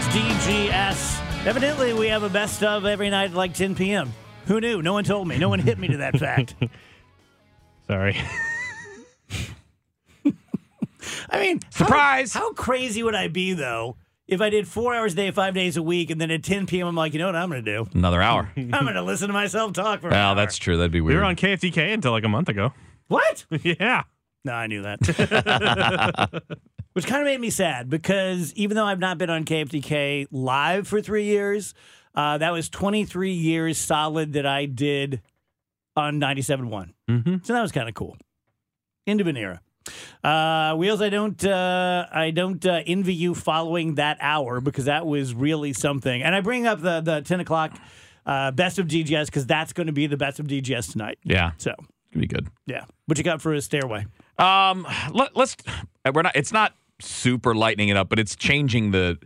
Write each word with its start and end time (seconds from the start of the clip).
DGS. 0.00 1.46
Evidently, 1.46 1.92
we 1.92 2.08
have 2.08 2.22
a 2.22 2.28
best 2.28 2.62
of 2.62 2.86
every 2.86 3.10
night 3.10 3.30
at 3.30 3.36
like 3.36 3.54
10 3.54 3.74
p.m. 3.74 4.12
Who 4.46 4.60
knew? 4.60 4.82
No 4.82 4.92
one 4.92 5.04
told 5.04 5.28
me. 5.28 5.38
No 5.38 5.48
one 5.48 5.58
hit 5.58 5.78
me 5.78 5.88
to 5.88 5.98
that 5.98 6.18
fact. 6.18 6.54
Sorry. 7.86 8.16
I 11.30 11.40
mean, 11.40 11.60
Surprise! 11.70 12.32
How, 12.32 12.40
how 12.40 12.52
crazy 12.52 13.02
would 13.02 13.14
I 13.14 13.28
be, 13.28 13.54
though, 13.54 13.96
if 14.28 14.40
I 14.40 14.50
did 14.50 14.68
four 14.68 14.94
hours 14.94 15.14
a 15.14 15.16
day, 15.16 15.30
five 15.30 15.54
days 15.54 15.76
a 15.76 15.82
week, 15.82 16.10
and 16.10 16.20
then 16.20 16.30
at 16.30 16.44
10 16.44 16.66
p.m., 16.66 16.86
I'm 16.86 16.94
like, 16.94 17.12
you 17.12 17.18
know 17.18 17.26
what 17.26 17.36
I'm 17.36 17.50
going 17.50 17.64
to 17.64 17.72
do? 17.84 17.88
Another 17.94 18.22
hour. 18.22 18.50
I'm 18.56 18.70
going 18.70 18.94
to 18.94 19.02
listen 19.02 19.28
to 19.28 19.32
myself 19.32 19.72
talk 19.72 20.00
for 20.00 20.10
well, 20.10 20.34
that's 20.34 20.58
true. 20.58 20.76
That'd 20.76 20.92
be 20.92 21.00
weird. 21.00 21.16
We 21.16 21.18
were 21.18 21.24
on 21.24 21.36
KFTK 21.36 21.92
until 21.92 22.12
like 22.12 22.24
a 22.24 22.28
month 22.28 22.48
ago. 22.48 22.72
What? 23.08 23.44
yeah. 23.62 24.04
No, 24.44 24.52
I 24.52 24.66
knew 24.66 24.82
that. 24.82 26.42
Which 26.92 27.06
kind 27.06 27.22
of 27.22 27.26
made 27.26 27.40
me 27.40 27.50
sad 27.50 27.88
because 27.88 28.52
even 28.54 28.76
though 28.76 28.84
I've 28.84 28.98
not 28.98 29.16
been 29.18 29.30
on 29.30 29.44
KFTK 29.44 30.26
live 30.30 30.86
for 30.86 31.00
three 31.00 31.24
years, 31.24 31.72
uh, 32.14 32.38
that 32.38 32.52
was 32.52 32.68
23 32.68 33.32
years 33.32 33.78
solid 33.78 34.34
that 34.34 34.44
I 34.44 34.66
did 34.66 35.22
on 35.96 36.20
97.1. 36.20 36.92
Mm-hmm. 37.08 37.36
So 37.42 37.52
that 37.52 37.62
was 37.62 37.72
kind 37.72 37.88
of 37.88 37.94
cool. 37.94 38.16
End 39.06 39.20
of 39.20 39.26
an 39.26 39.36
era. 39.36 39.60
Uh, 40.22 40.74
Wheels, 40.76 41.02
I 41.02 41.08
don't, 41.08 41.42
uh, 41.44 42.06
I 42.12 42.30
don't 42.30 42.64
uh, 42.64 42.82
envy 42.86 43.14
you 43.14 43.34
following 43.34 43.96
that 43.96 44.18
hour 44.20 44.60
because 44.60 44.84
that 44.84 45.06
was 45.06 45.34
really 45.34 45.72
something. 45.72 46.22
And 46.22 46.34
I 46.34 46.40
bring 46.40 46.66
up 46.66 46.80
the 46.80 47.00
the 47.00 47.22
10 47.22 47.40
o'clock 47.40 47.76
uh, 48.26 48.52
best 48.52 48.78
of 48.78 48.86
DGS 48.86 49.26
because 49.26 49.46
that's 49.46 49.72
going 49.72 49.88
to 49.88 49.92
be 49.92 50.06
the 50.06 50.16
best 50.16 50.38
of 50.38 50.46
DGS 50.46 50.92
tonight. 50.92 51.18
Yeah, 51.24 51.52
So 51.58 51.74
it'd 52.10 52.20
be 52.20 52.26
good. 52.26 52.48
yeah, 52.66 52.84
what 53.06 53.18
you 53.18 53.24
got 53.24 53.42
for 53.42 53.52
a 53.54 53.60
stairway? 53.60 54.06
Um, 54.38 54.86
let, 55.12 55.36
us 55.36 55.56
We're 56.12 56.22
not. 56.22 56.36
It's 56.36 56.52
not 56.52 56.74
super 57.02 57.54
lightening 57.54 57.88
it 57.88 57.96
up, 57.96 58.08
but 58.08 58.18
it's 58.18 58.36
changing 58.36 58.90
the 58.90 59.18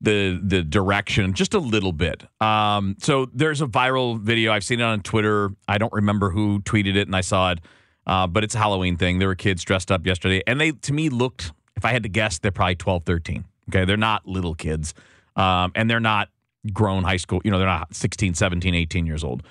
the 0.00 0.40
the 0.42 0.62
direction 0.62 1.32
just 1.32 1.54
a 1.54 1.58
little 1.58 1.92
bit. 1.92 2.24
Um, 2.40 2.96
so 3.00 3.26
there's 3.32 3.60
a 3.60 3.66
viral 3.66 4.18
video. 4.20 4.52
I've 4.52 4.64
seen 4.64 4.80
it 4.80 4.84
on 4.84 5.00
Twitter. 5.02 5.50
I 5.66 5.78
don't 5.78 5.92
remember 5.92 6.30
who 6.30 6.60
tweeted 6.60 6.96
it, 6.96 7.08
and 7.08 7.16
I 7.16 7.20
saw 7.20 7.52
it. 7.52 7.60
Uh, 8.06 8.26
but 8.26 8.42
it's 8.42 8.54
a 8.54 8.58
Halloween 8.58 8.96
thing. 8.96 9.18
There 9.18 9.28
were 9.28 9.34
kids 9.34 9.62
dressed 9.64 9.92
up 9.92 10.06
yesterday, 10.06 10.42
and 10.46 10.60
they 10.60 10.72
to 10.72 10.92
me 10.92 11.08
looked. 11.08 11.52
If 11.76 11.84
I 11.84 11.92
had 11.92 12.02
to 12.02 12.08
guess, 12.08 12.38
they're 12.38 12.50
probably 12.50 12.74
12, 12.74 13.04
13. 13.04 13.44
Okay, 13.68 13.84
they're 13.84 13.96
not 13.96 14.26
little 14.26 14.54
kids, 14.54 14.94
um, 15.36 15.70
and 15.74 15.88
they're 15.88 16.00
not 16.00 16.28
grown 16.72 17.04
high 17.04 17.18
school. 17.18 17.40
You 17.44 17.50
know, 17.50 17.58
they're 17.58 17.66
not 17.66 17.94
16, 17.94 18.34
17, 18.34 18.74
18 18.74 19.06
years 19.06 19.22
old. 19.22 19.42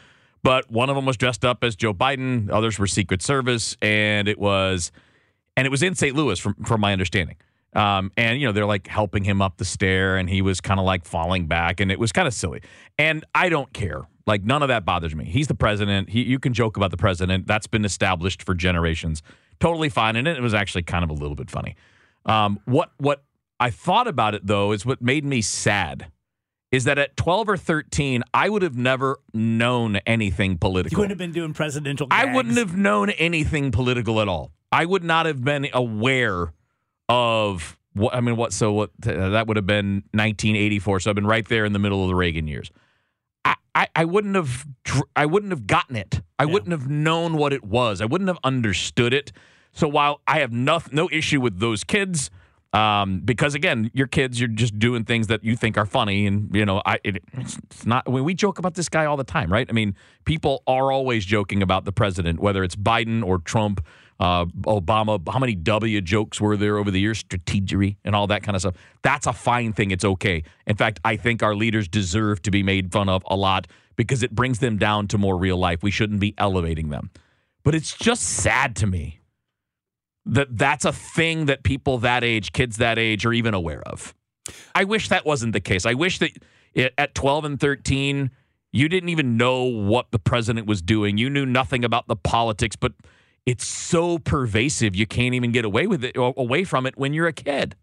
But 0.43 0.71
one 0.71 0.89
of 0.89 0.95
them 0.95 1.05
was 1.05 1.17
dressed 1.17 1.43
up 1.43 1.63
as 1.63 1.75
Joe 1.75 1.93
Biden. 1.93 2.49
Others 2.49 2.79
were 2.79 2.87
Secret 2.87 3.21
Service, 3.21 3.75
and 3.81 4.27
it 4.27 4.39
was, 4.39 4.91
and 5.57 5.65
it 5.65 5.69
was 5.69 5.83
in 5.83 5.95
St. 5.95 6.15
Louis, 6.15 6.39
from 6.39 6.53
from 6.63 6.79
my 6.79 6.93
understanding. 6.93 7.35
Um, 7.73 8.11
and 8.15 8.39
you 8.39 8.47
know 8.47 8.53
they're 8.53 8.65
like 8.65 8.87
helping 8.87 9.25
him 9.25 9.41
up 9.41 9.57
the 9.57 9.65
stair, 9.65 10.15
and 10.15 10.29
he 10.29 10.41
was 10.41 10.61
kind 10.61 10.79
of 10.79 10.85
like 10.85 11.03
falling 11.03 11.47
back, 11.47 11.81
and 11.81 11.91
it 11.91 11.99
was 11.99 12.13
kind 12.13 12.27
of 12.27 12.33
silly. 12.33 12.61
And 12.97 13.25
I 13.35 13.49
don't 13.49 13.73
care. 13.73 14.03
Like 14.25 14.43
none 14.43 14.61
of 14.61 14.69
that 14.69 14.85
bothers 14.85 15.15
me. 15.15 15.25
He's 15.25 15.47
the 15.47 15.55
president. 15.55 16.09
He, 16.09 16.23
you 16.23 16.39
can 16.39 16.53
joke 16.53 16.77
about 16.77 16.91
the 16.91 16.97
president. 16.97 17.47
That's 17.47 17.67
been 17.67 17.85
established 17.85 18.43
for 18.43 18.53
generations. 18.53 19.23
Totally 19.59 19.89
fine. 19.89 20.15
And 20.15 20.27
it, 20.27 20.41
was 20.41 20.53
actually 20.53 20.83
kind 20.83 21.03
of 21.03 21.09
a 21.09 21.13
little 21.13 21.35
bit 21.35 21.49
funny. 21.49 21.75
Um, 22.25 22.59
what 22.65 22.91
what 22.97 23.23
I 23.59 23.69
thought 23.69 24.07
about 24.07 24.35
it 24.35 24.45
though 24.45 24.71
is 24.71 24.85
what 24.85 25.01
made 25.01 25.25
me 25.25 25.41
sad 25.41 26.11
is 26.71 26.83
that 26.83 26.97
at 26.97 27.15
12 27.15 27.49
or 27.49 27.57
13, 27.57 28.23
I 28.33 28.49
would 28.49 28.61
have 28.61 28.75
never 28.75 29.19
known 29.33 29.97
anything 30.05 30.57
political. 30.57 30.95
You 30.95 30.99
wouldn't 30.99 31.11
have 31.11 31.17
been 31.17 31.31
doing 31.31 31.53
presidential. 31.53 32.07
I 32.11 32.33
wouldn't 32.33 32.57
have 32.57 32.75
known 32.75 33.09
anything 33.11 33.71
political 33.71 34.19
at 34.19 34.27
all. 34.27 34.51
I 34.71 34.85
would 34.85 35.03
not 35.03 35.25
have 35.25 35.43
been 35.43 35.67
aware 35.73 36.53
of 37.07 37.77
what 37.93 38.13
I 38.13 38.19
mean. 38.19 38.35
What 38.35 38.51
so 38.51 38.73
what 38.73 38.91
uh, 39.05 39.29
that 39.29 39.47
would 39.47 39.55
have 39.55 39.65
been 39.65 40.03
1984. 40.11 41.01
So 41.01 41.09
I've 41.09 41.15
been 41.15 41.25
right 41.25 41.47
there 41.47 41.63
in 41.63 41.73
the 41.73 41.79
middle 41.79 42.03
of 42.03 42.09
the 42.09 42.15
Reagan 42.15 42.47
years. 42.47 42.69
I, 43.45 43.55
I, 43.73 43.87
I 43.95 44.05
wouldn't 44.05 44.35
have 44.35 44.65
I 45.15 45.25
wouldn't 45.25 45.51
have 45.51 45.67
gotten 45.67 45.95
it. 45.95 46.21
I 46.37 46.45
wouldn't 46.45 46.71
have 46.71 46.89
known 46.89 47.37
what 47.37 47.53
it 47.53 47.63
was. 47.63 48.01
I 48.01 48.05
wouldn't 48.05 48.27
have 48.27 48.39
understood 48.43 49.13
it. 49.13 49.31
So 49.71 49.87
while 49.87 50.21
I 50.27 50.39
have 50.39 50.51
no 50.51 50.81
no 50.91 51.09
issue 51.11 51.39
with 51.39 51.59
those 51.59 51.83
kids, 51.83 52.29
um, 52.73 53.21
because 53.21 53.55
again, 53.55 53.89
your 53.93 54.07
kids, 54.07 54.39
you're 54.39 54.49
just 54.49 54.77
doing 54.77 55.05
things 55.05 55.27
that 55.27 55.43
you 55.43 55.55
think 55.55 55.77
are 55.77 55.85
funny, 55.85 56.27
and 56.27 56.53
you 56.53 56.65
know, 56.65 56.81
I 56.85 56.99
it, 57.03 57.23
it's, 57.33 57.85
not. 57.85 58.03
I 58.07 58.11
mean, 58.11 58.23
we 58.23 58.33
joke 58.33 58.59
about 58.59 58.73
this 58.73 58.89
guy 58.89 59.05
all 59.05 59.17
the 59.17 59.23
time, 59.23 59.51
right? 59.51 59.65
I 59.69 59.73
mean, 59.73 59.95
people 60.25 60.63
are 60.67 60.91
always 60.91 61.25
joking 61.25 61.63
about 61.63 61.85
the 61.85 61.91
president, 61.91 62.39
whether 62.39 62.63
it's 62.63 62.75
Biden 62.75 63.23
or 63.23 63.39
Trump, 63.39 63.85
uh, 64.19 64.45
Obama. 64.65 65.21
How 65.31 65.39
many 65.39 65.55
W 65.55 66.01
jokes 66.01 66.41
were 66.41 66.57
there 66.57 66.77
over 66.77 66.91
the 66.91 66.99
years? 66.99 67.23
Strategery 67.23 67.95
and 68.03 68.15
all 68.15 68.27
that 68.27 68.43
kind 68.43 68.55
of 68.55 68.61
stuff. 68.61 68.75
That's 69.01 69.27
a 69.27 69.33
fine 69.33 69.71
thing. 69.71 69.91
It's 69.91 70.05
okay. 70.05 70.43
In 70.65 70.75
fact, 70.75 70.99
I 71.05 71.15
think 71.15 71.41
our 71.41 71.55
leaders 71.55 71.87
deserve 71.87 72.41
to 72.43 72.51
be 72.51 72.63
made 72.63 72.91
fun 72.91 73.07
of 73.07 73.23
a 73.27 73.35
lot 73.35 73.67
because 73.95 74.23
it 74.23 74.35
brings 74.35 74.59
them 74.59 74.77
down 74.77 75.07
to 75.07 75.17
more 75.17 75.37
real 75.37 75.57
life. 75.57 75.81
We 75.81 75.91
shouldn't 75.91 76.19
be 76.19 76.33
elevating 76.37 76.89
them. 76.89 77.11
But 77.63 77.75
it's 77.75 77.97
just 77.97 78.23
sad 78.23 78.75
to 78.77 78.87
me 78.87 79.19
that 80.27 80.57
that's 80.57 80.85
a 80.85 80.93
thing 80.93 81.45
that 81.45 81.63
people 81.63 81.97
that 81.99 82.23
age, 82.23 82.51
kids 82.51 82.77
that 82.77 82.97
age, 82.97 83.25
are 83.25 83.33
even 83.33 83.53
aware 83.53 83.81
of. 83.83 84.13
I 84.75 84.83
wish 84.83 85.09
that 85.09 85.25
wasn't 85.25 85.53
the 85.53 85.59
case. 85.59 85.85
I 85.85 85.93
wish 85.93 86.19
that 86.19 86.31
it, 86.73 86.93
at 86.97 87.15
12 87.15 87.45
and 87.45 87.59
13, 87.59 88.31
you 88.71 88.89
didn't 88.89 89.09
even 89.09 89.37
know 89.37 89.63
what 89.63 90.11
the 90.11 90.19
president 90.19 90.67
was 90.67 90.81
doing. 90.81 91.17
You 91.17 91.29
knew 91.29 91.45
nothing 91.45 91.83
about 91.83 92.07
the 92.07 92.15
politics, 92.15 92.75
but 92.75 92.93
it's 93.45 93.65
so 93.65 94.19
pervasive 94.19 94.95
you 94.95 95.07
can't 95.07 95.33
even 95.33 95.51
get 95.51 95.65
away 95.65 95.87
with 95.87 96.03
it 96.03 96.17
away 96.17 96.63
from 96.63 96.85
it 96.85 96.97
when 96.97 97.13
you're 97.13 97.27
a 97.27 97.33
kid. 97.33 97.75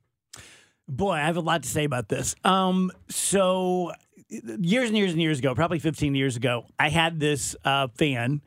Boy, 0.86 1.12
I 1.12 1.20
have 1.20 1.38
a 1.38 1.40
lot 1.40 1.62
to 1.62 1.68
say 1.68 1.84
about 1.84 2.08
this. 2.10 2.34
Um, 2.44 2.92
so 3.08 3.92
years 4.28 4.90
and 4.90 4.98
years 4.98 5.12
and 5.12 5.22
years 5.22 5.38
ago, 5.38 5.54
probably 5.54 5.78
15 5.78 6.14
years 6.14 6.36
ago, 6.36 6.66
I 6.78 6.90
had 6.90 7.18
this 7.18 7.56
uh, 7.64 7.88
fan 7.88 8.42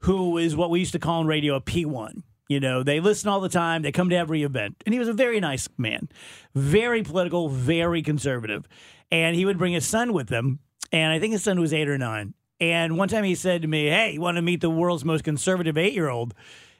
who 0.00 0.38
is 0.38 0.54
what 0.56 0.70
we 0.70 0.78
used 0.78 0.92
to 0.92 0.98
call 1.00 1.20
in 1.20 1.26
radio 1.26 1.56
a 1.56 1.60
P1. 1.60 2.22
You 2.50 2.58
know, 2.58 2.82
they 2.82 2.98
listen 2.98 3.28
all 3.28 3.38
the 3.38 3.48
time. 3.48 3.82
They 3.82 3.92
come 3.92 4.10
to 4.10 4.16
every 4.16 4.42
event. 4.42 4.82
And 4.84 4.92
he 4.92 4.98
was 4.98 5.06
a 5.06 5.12
very 5.12 5.38
nice 5.38 5.68
man, 5.78 6.08
very 6.52 7.04
political, 7.04 7.48
very 7.48 8.02
conservative. 8.02 8.66
And 9.12 9.36
he 9.36 9.44
would 9.44 9.56
bring 9.56 9.72
his 9.72 9.86
son 9.86 10.12
with 10.12 10.30
him. 10.30 10.58
And 10.90 11.12
I 11.12 11.20
think 11.20 11.32
his 11.32 11.44
son 11.44 11.60
was 11.60 11.72
eight 11.72 11.88
or 11.88 11.96
nine. 11.96 12.34
And 12.58 12.98
one 12.98 13.06
time 13.06 13.22
he 13.22 13.36
said 13.36 13.62
to 13.62 13.68
me, 13.68 13.86
Hey, 13.86 14.14
you 14.14 14.20
want 14.20 14.34
to 14.34 14.42
meet 14.42 14.60
the 14.60 14.68
world's 14.68 15.04
most 15.04 15.22
conservative 15.22 15.78
eight 15.78 15.92
year 15.92 16.08
old? 16.08 16.34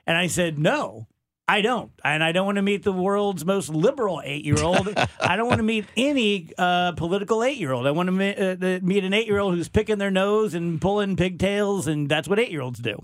And 0.09 0.19
I 0.19 0.27
said, 0.27 0.59
No, 0.59 1.07
I 1.47 1.61
don't. 1.61 1.93
And 2.03 2.25
I 2.25 2.33
don't 2.33 2.47
want 2.47 2.57
to 2.57 2.63
meet 2.63 2.83
the 2.83 2.93
world's 2.93 3.45
most 3.45 3.69
liberal 3.69 4.21
eight 4.25 4.45
year 4.45 4.61
old. 4.61 4.93
I 5.21 5.37
don't 5.37 5.47
want 5.47 5.61
to 5.61 5.65
meet 5.65 5.85
any 5.97 6.51
uh, 6.59 6.93
political 6.97 7.45
eight 7.45 7.59
year 7.59 7.71
old. 7.71 7.87
I 7.87 7.93
want 7.93 8.09
to 8.09 8.13
meet, 8.13 8.37
uh, 8.37 8.81
meet 8.85 9.05
an 9.05 9.15
eight 9.15 9.29
year 9.29 9.39
old 9.39 9.55
who's 9.55 9.69
picking 9.69 9.99
their 9.99 10.11
nose 10.11 10.55
and 10.55 10.81
pulling 10.81 11.15
pigtails. 11.15 11.87
And 11.87 12.09
that's 12.09 12.27
what 12.27 12.41
eight 12.41 12.51
year 12.51 12.63
olds 12.63 12.81
do. 12.81 13.01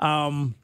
Um, 0.00 0.56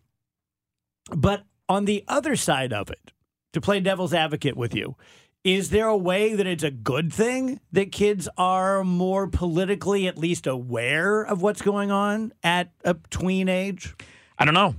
but 1.17 1.45
on 1.69 1.85
the 1.85 2.05
other 2.09 2.37
side 2.37 2.73
of 2.73 2.91
it, 2.91 3.12
to 3.53 3.61
play 3.61 3.81
devil's 3.81 4.15
advocate 4.15 4.57
with 4.57 4.75
you, 4.75 4.97
is 5.43 5.71
there 5.71 5.87
a 5.87 5.97
way 5.97 6.35
that 6.35 6.47
it's 6.47 6.62
a 6.62 6.71
good 6.71 7.12
thing 7.12 7.61
that 7.73 7.93
kids 7.93 8.29
are 8.37 8.85
more 8.85 9.27
politically 9.27 10.07
at 10.07 10.19
least 10.19 10.47
aware 10.47 11.23
of 11.23 11.41
what's 11.41 11.62
going 11.62 11.91
on 11.91 12.33
at 12.43 12.73
a 12.85 12.95
tween 13.09 13.49
age? 13.49 13.95
I 14.39 14.45
don't 14.45 14.55
know. 14.55 14.75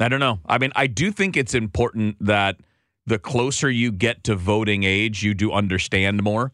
I 0.00 0.08
don't 0.08 0.20
know. 0.20 0.40
I 0.46 0.58
mean, 0.58 0.72
I 0.74 0.88
do 0.88 1.10
think 1.12 1.36
it's 1.36 1.54
important 1.54 2.16
that 2.20 2.56
the 3.06 3.18
closer 3.18 3.70
you 3.70 3.92
get 3.92 4.24
to 4.24 4.34
voting 4.34 4.82
age, 4.82 5.22
you 5.22 5.32
do 5.32 5.52
understand 5.52 6.22
more, 6.22 6.52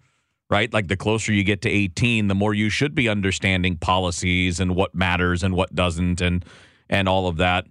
right? 0.50 0.72
Like 0.72 0.88
the 0.88 0.96
closer 0.96 1.32
you 1.32 1.42
get 1.44 1.62
to 1.62 1.70
18, 1.70 2.28
the 2.28 2.34
more 2.34 2.52
you 2.52 2.68
should 2.68 2.94
be 2.94 3.08
understanding 3.08 3.76
policies 3.76 4.60
and 4.60 4.76
what 4.76 4.94
matters 4.94 5.42
and 5.42 5.54
what 5.54 5.74
doesn't 5.74 6.20
and 6.20 6.44
and 6.90 7.08
all 7.08 7.26
of 7.26 7.38
that. 7.38 7.66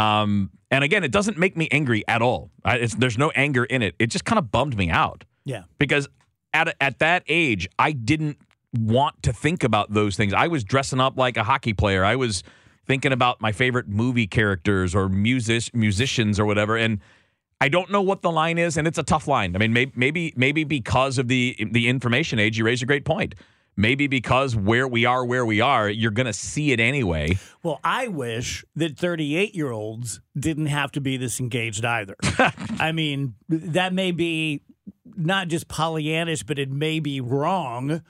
Um, 0.00 0.50
and 0.70 0.84
again, 0.84 1.04
it 1.04 1.12
doesn't 1.12 1.36
make 1.36 1.56
me 1.56 1.68
angry 1.70 2.04
at 2.08 2.22
all. 2.22 2.50
I, 2.64 2.76
it's, 2.76 2.94
there's 2.94 3.18
no 3.18 3.30
anger 3.30 3.64
in 3.64 3.82
it. 3.82 3.94
It 3.98 4.06
just 4.10 4.24
kind 4.24 4.38
of 4.38 4.50
bummed 4.50 4.76
me 4.76 4.88
out 4.90 5.24
Yeah. 5.44 5.64
because 5.78 6.08
at 6.52 6.74
at 6.80 6.98
that 7.00 7.22
age, 7.28 7.68
I 7.78 7.92
didn't 7.92 8.38
want 8.72 9.22
to 9.24 9.32
think 9.32 9.64
about 9.64 9.92
those 9.92 10.16
things. 10.16 10.32
I 10.32 10.46
was 10.48 10.62
dressing 10.64 11.00
up 11.00 11.16
like 11.18 11.36
a 11.36 11.44
hockey 11.44 11.72
player. 11.74 12.04
I 12.04 12.16
was 12.16 12.42
thinking 12.86 13.12
about 13.12 13.40
my 13.40 13.52
favorite 13.52 13.88
movie 13.88 14.26
characters 14.26 14.94
or 14.94 15.08
music 15.08 15.74
musicians 15.74 16.38
or 16.40 16.44
whatever, 16.46 16.76
and 16.76 17.00
I 17.60 17.68
don't 17.68 17.90
know 17.90 18.00
what 18.02 18.22
the 18.22 18.30
line 18.30 18.58
is, 18.58 18.76
and 18.76 18.86
it's 18.88 18.98
a 18.98 19.02
tough 19.02 19.28
line. 19.28 19.54
I 19.54 19.58
mean, 19.58 19.72
maybe 19.72 19.92
maybe 19.94 20.32
maybe 20.36 20.64
because 20.64 21.18
of 21.18 21.28
the 21.28 21.56
the 21.70 21.88
information 21.88 22.38
age, 22.38 22.56
you 22.58 22.64
raise 22.64 22.82
a 22.82 22.86
great 22.86 23.04
point. 23.04 23.34
Maybe 23.80 24.08
because 24.08 24.54
where 24.54 24.86
we 24.86 25.06
are, 25.06 25.24
where 25.24 25.46
we 25.46 25.62
are, 25.62 25.88
you're 25.88 26.10
going 26.10 26.26
to 26.26 26.34
see 26.34 26.72
it 26.72 26.80
anyway. 26.80 27.38
Well, 27.62 27.80
I 27.82 28.08
wish 28.08 28.62
that 28.76 28.98
38 28.98 29.54
year 29.54 29.70
olds 29.70 30.20
didn't 30.38 30.66
have 30.66 30.92
to 30.92 31.00
be 31.00 31.16
this 31.16 31.40
engaged 31.40 31.82
either. 31.82 32.14
I 32.78 32.92
mean, 32.92 33.36
that 33.48 33.94
may 33.94 34.12
be 34.12 34.60
not 35.16 35.48
just 35.48 35.66
Pollyannish, 35.66 36.46
but 36.46 36.58
it 36.58 36.70
may 36.70 37.00
be 37.00 37.22
wrong. 37.22 38.02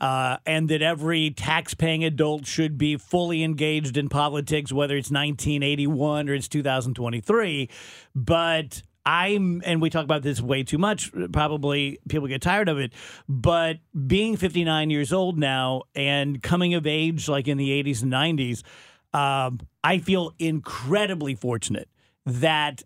Uh, 0.00 0.36
and 0.46 0.68
that 0.68 0.80
every 0.80 1.28
tax-paying 1.28 2.04
adult 2.04 2.46
should 2.46 2.78
be 2.78 2.96
fully 2.96 3.42
engaged 3.42 3.96
in 3.96 4.08
politics, 4.08 4.72
whether 4.72 4.96
it's 4.96 5.10
1981 5.10 6.28
or 6.28 6.34
it's 6.34 6.46
2023. 6.46 7.68
But 8.14 8.82
I'm, 9.08 9.62
and 9.64 9.80
we 9.80 9.88
talk 9.88 10.04
about 10.04 10.22
this 10.22 10.38
way 10.38 10.64
too 10.64 10.76
much. 10.76 11.10
Probably 11.32 11.98
people 12.10 12.28
get 12.28 12.42
tired 12.42 12.68
of 12.68 12.78
it. 12.78 12.92
But 13.26 13.78
being 14.06 14.36
59 14.36 14.90
years 14.90 15.14
old 15.14 15.38
now 15.38 15.84
and 15.94 16.42
coming 16.42 16.74
of 16.74 16.86
age 16.86 17.26
like 17.26 17.48
in 17.48 17.56
the 17.56 17.82
80s 17.82 18.02
and 18.02 18.12
90s, 18.12 18.62
um, 19.18 19.60
I 19.82 19.96
feel 19.96 20.34
incredibly 20.38 21.34
fortunate 21.34 21.88
that 22.26 22.82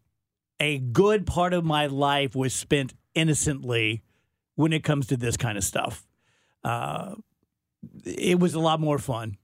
a 0.61 0.79
good 0.79 1.27
part 1.27 1.55
of 1.55 1.65
my 1.65 1.87
life 1.87 2.37
was 2.37 2.55
spent 2.55 2.95
innocently 3.17 4.05
when 4.55 4.73
it 4.73 4.85
comes 4.85 5.09
to 5.09 5.17
this 5.17 5.37
kind 5.37 5.59
of 5.59 5.65
stuff. 5.65 6.07
Uh, 6.63 7.17
it 8.05 8.39
was 8.39 8.55
a 8.55 8.61
lot 8.61 8.79
more 8.79 9.01
fun. 9.01 9.39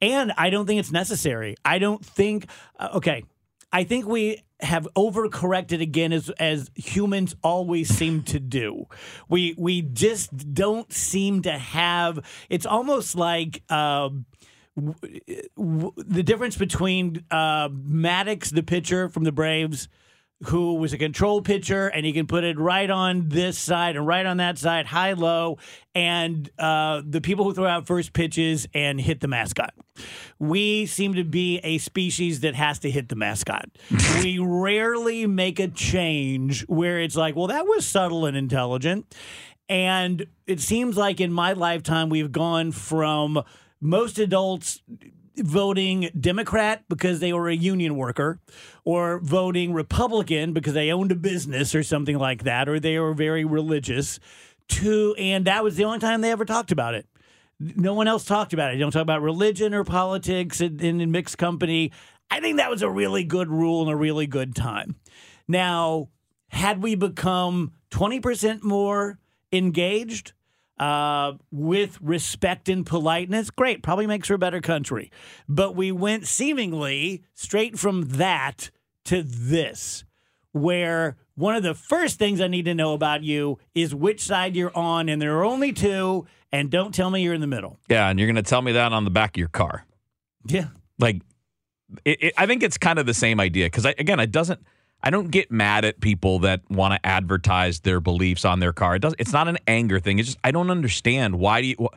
And 0.00 0.32
I 0.38 0.50
don't 0.50 0.64
think 0.64 0.78
it's 0.78 0.92
necessary. 0.92 1.56
I 1.64 1.80
don't 1.80 2.04
think, 2.04 2.46
uh, 2.78 2.90
okay, 2.94 3.24
I 3.72 3.82
think 3.82 4.06
we 4.06 4.44
have 4.62 4.86
overcorrected 4.96 5.80
again 5.80 6.12
as 6.12 6.30
as 6.38 6.70
humans 6.74 7.34
always 7.42 7.88
seem 7.88 8.22
to 8.24 8.40
do. 8.40 8.86
We 9.28 9.54
we 9.58 9.82
just 9.82 10.54
don't 10.54 10.92
seem 10.92 11.42
to 11.42 11.52
have. 11.52 12.24
It's 12.48 12.66
almost 12.66 13.14
like. 13.16 13.62
um 13.70 14.26
w- 14.76 14.94
w- 15.56 15.92
the 15.96 16.22
difference 16.22 16.56
between 16.56 17.24
uh, 17.30 17.68
Maddux, 17.68 18.50
the 18.54 18.62
pitcher 18.62 19.08
from 19.08 19.24
the 19.24 19.32
Braves, 19.32 19.88
who 20.44 20.74
was 20.74 20.92
a 20.92 20.98
control 20.98 21.42
pitcher, 21.42 21.88
and 21.88 22.06
he 22.06 22.12
can 22.12 22.26
put 22.26 22.44
it 22.44 22.58
right 22.58 22.90
on 22.90 23.28
this 23.28 23.58
side 23.58 23.96
and 23.96 24.06
right 24.06 24.24
on 24.24 24.38
that 24.38 24.56
side, 24.56 24.86
high, 24.86 25.12
low, 25.12 25.58
and 25.94 26.50
uh, 26.58 27.02
the 27.06 27.20
people 27.20 27.44
who 27.44 27.52
throw 27.52 27.66
out 27.66 27.86
first 27.86 28.12
pitches 28.14 28.66
and 28.72 29.00
hit 29.00 29.20
the 29.20 29.28
mascot. 29.28 29.74
We 30.38 30.86
seem 30.86 31.14
to 31.14 31.24
be 31.24 31.58
a 31.58 31.76
species 31.78 32.40
that 32.40 32.54
has 32.54 32.78
to 32.80 32.90
hit 32.90 33.10
the 33.10 33.16
mascot. 33.16 33.68
we 34.22 34.38
rarely 34.38 35.26
make 35.26 35.60
a 35.60 35.68
change 35.68 36.62
where 36.68 37.00
it's 37.00 37.16
like, 37.16 37.36
well, 37.36 37.48
that 37.48 37.66
was 37.66 37.86
subtle 37.86 38.24
and 38.24 38.36
intelligent. 38.36 39.14
And 39.68 40.26
it 40.46 40.60
seems 40.60 40.96
like 40.96 41.20
in 41.20 41.32
my 41.32 41.52
lifetime, 41.52 42.08
we've 42.08 42.32
gone 42.32 42.72
from 42.72 43.42
most 43.80 44.18
adults 44.18 44.82
voting 45.42 46.10
Democrat 46.18 46.84
because 46.88 47.20
they 47.20 47.32
were 47.32 47.48
a 47.48 47.54
union 47.54 47.96
worker, 47.96 48.40
or 48.84 49.20
voting 49.20 49.72
Republican 49.72 50.52
because 50.52 50.74
they 50.74 50.90
owned 50.90 51.12
a 51.12 51.16
business 51.16 51.74
or 51.74 51.82
something 51.82 52.18
like 52.18 52.44
that, 52.44 52.68
or 52.68 52.80
they 52.80 52.98
were 52.98 53.14
very 53.14 53.44
religious. 53.44 54.20
To 54.68 55.14
and 55.18 55.46
that 55.46 55.64
was 55.64 55.76
the 55.76 55.84
only 55.84 55.98
time 55.98 56.20
they 56.20 56.30
ever 56.30 56.44
talked 56.44 56.70
about 56.70 56.94
it. 56.94 57.06
No 57.58 57.92
one 57.92 58.08
else 58.08 58.24
talked 58.24 58.52
about 58.52 58.70
it. 58.70 58.74
You 58.74 58.80
don't 58.80 58.92
talk 58.92 59.02
about 59.02 59.20
religion 59.20 59.74
or 59.74 59.84
politics 59.84 60.60
in, 60.60 60.80
in, 60.80 61.00
in 61.00 61.10
mixed 61.10 61.38
company. 61.38 61.92
I 62.30 62.40
think 62.40 62.58
that 62.58 62.70
was 62.70 62.82
a 62.82 62.88
really 62.88 63.24
good 63.24 63.48
rule 63.48 63.82
and 63.82 63.90
a 63.90 63.96
really 63.96 64.26
good 64.26 64.54
time. 64.54 64.96
Now, 65.48 66.08
had 66.48 66.82
we 66.82 66.94
become 66.94 67.72
20% 67.90 68.62
more 68.62 69.18
engaged 69.52 70.32
uh, 70.80 71.34
with 71.52 71.98
respect 72.00 72.70
and 72.70 72.86
politeness, 72.86 73.50
great, 73.50 73.82
probably 73.82 74.06
makes 74.06 74.28
for 74.28 74.34
a 74.34 74.38
better 74.38 74.62
country. 74.62 75.12
But 75.46 75.76
we 75.76 75.92
went 75.92 76.26
seemingly 76.26 77.22
straight 77.34 77.78
from 77.78 78.08
that 78.16 78.70
to 79.04 79.22
this, 79.22 80.04
where 80.52 81.18
one 81.34 81.54
of 81.54 81.62
the 81.62 81.74
first 81.74 82.18
things 82.18 82.40
I 82.40 82.48
need 82.48 82.64
to 82.64 82.74
know 82.74 82.94
about 82.94 83.22
you 83.22 83.58
is 83.74 83.94
which 83.94 84.22
side 84.22 84.56
you're 84.56 84.76
on, 84.76 85.10
and 85.10 85.20
there 85.20 85.36
are 85.38 85.44
only 85.44 85.72
two, 85.72 86.26
and 86.50 86.70
don't 86.70 86.94
tell 86.94 87.10
me 87.10 87.22
you're 87.22 87.34
in 87.34 87.42
the 87.42 87.46
middle. 87.46 87.78
Yeah, 87.90 88.08
and 88.08 88.18
you're 88.18 88.26
going 88.26 88.36
to 88.36 88.42
tell 88.42 88.62
me 88.62 88.72
that 88.72 88.92
on 88.92 89.04
the 89.04 89.10
back 89.10 89.36
of 89.36 89.38
your 89.38 89.48
car. 89.48 89.84
Yeah. 90.46 90.68
like 90.98 91.20
it, 92.06 92.22
it, 92.22 92.34
I 92.38 92.46
think 92.46 92.62
it's 92.62 92.78
kind 92.78 92.98
of 92.98 93.04
the 93.04 93.12
same 93.12 93.38
idea 93.38 93.66
because 93.66 93.84
again, 93.84 94.18
it 94.18 94.32
doesn't. 94.32 94.60
I 95.02 95.10
don't 95.10 95.30
get 95.30 95.50
mad 95.50 95.84
at 95.84 96.00
people 96.00 96.40
that 96.40 96.60
want 96.68 96.94
to 96.94 97.06
advertise 97.06 97.80
their 97.80 98.00
beliefs 98.00 98.44
on 98.44 98.60
their 98.60 98.72
car. 98.72 98.96
It 98.96 99.02
does. 99.02 99.14
It's 99.18 99.32
not 99.32 99.48
an 99.48 99.58
anger 99.66 99.98
thing. 100.00 100.18
It's 100.18 100.28
just 100.28 100.38
I 100.44 100.50
don't 100.50 100.70
understand 100.70 101.38
why 101.38 101.60
do 101.62 101.66
you. 101.68 101.88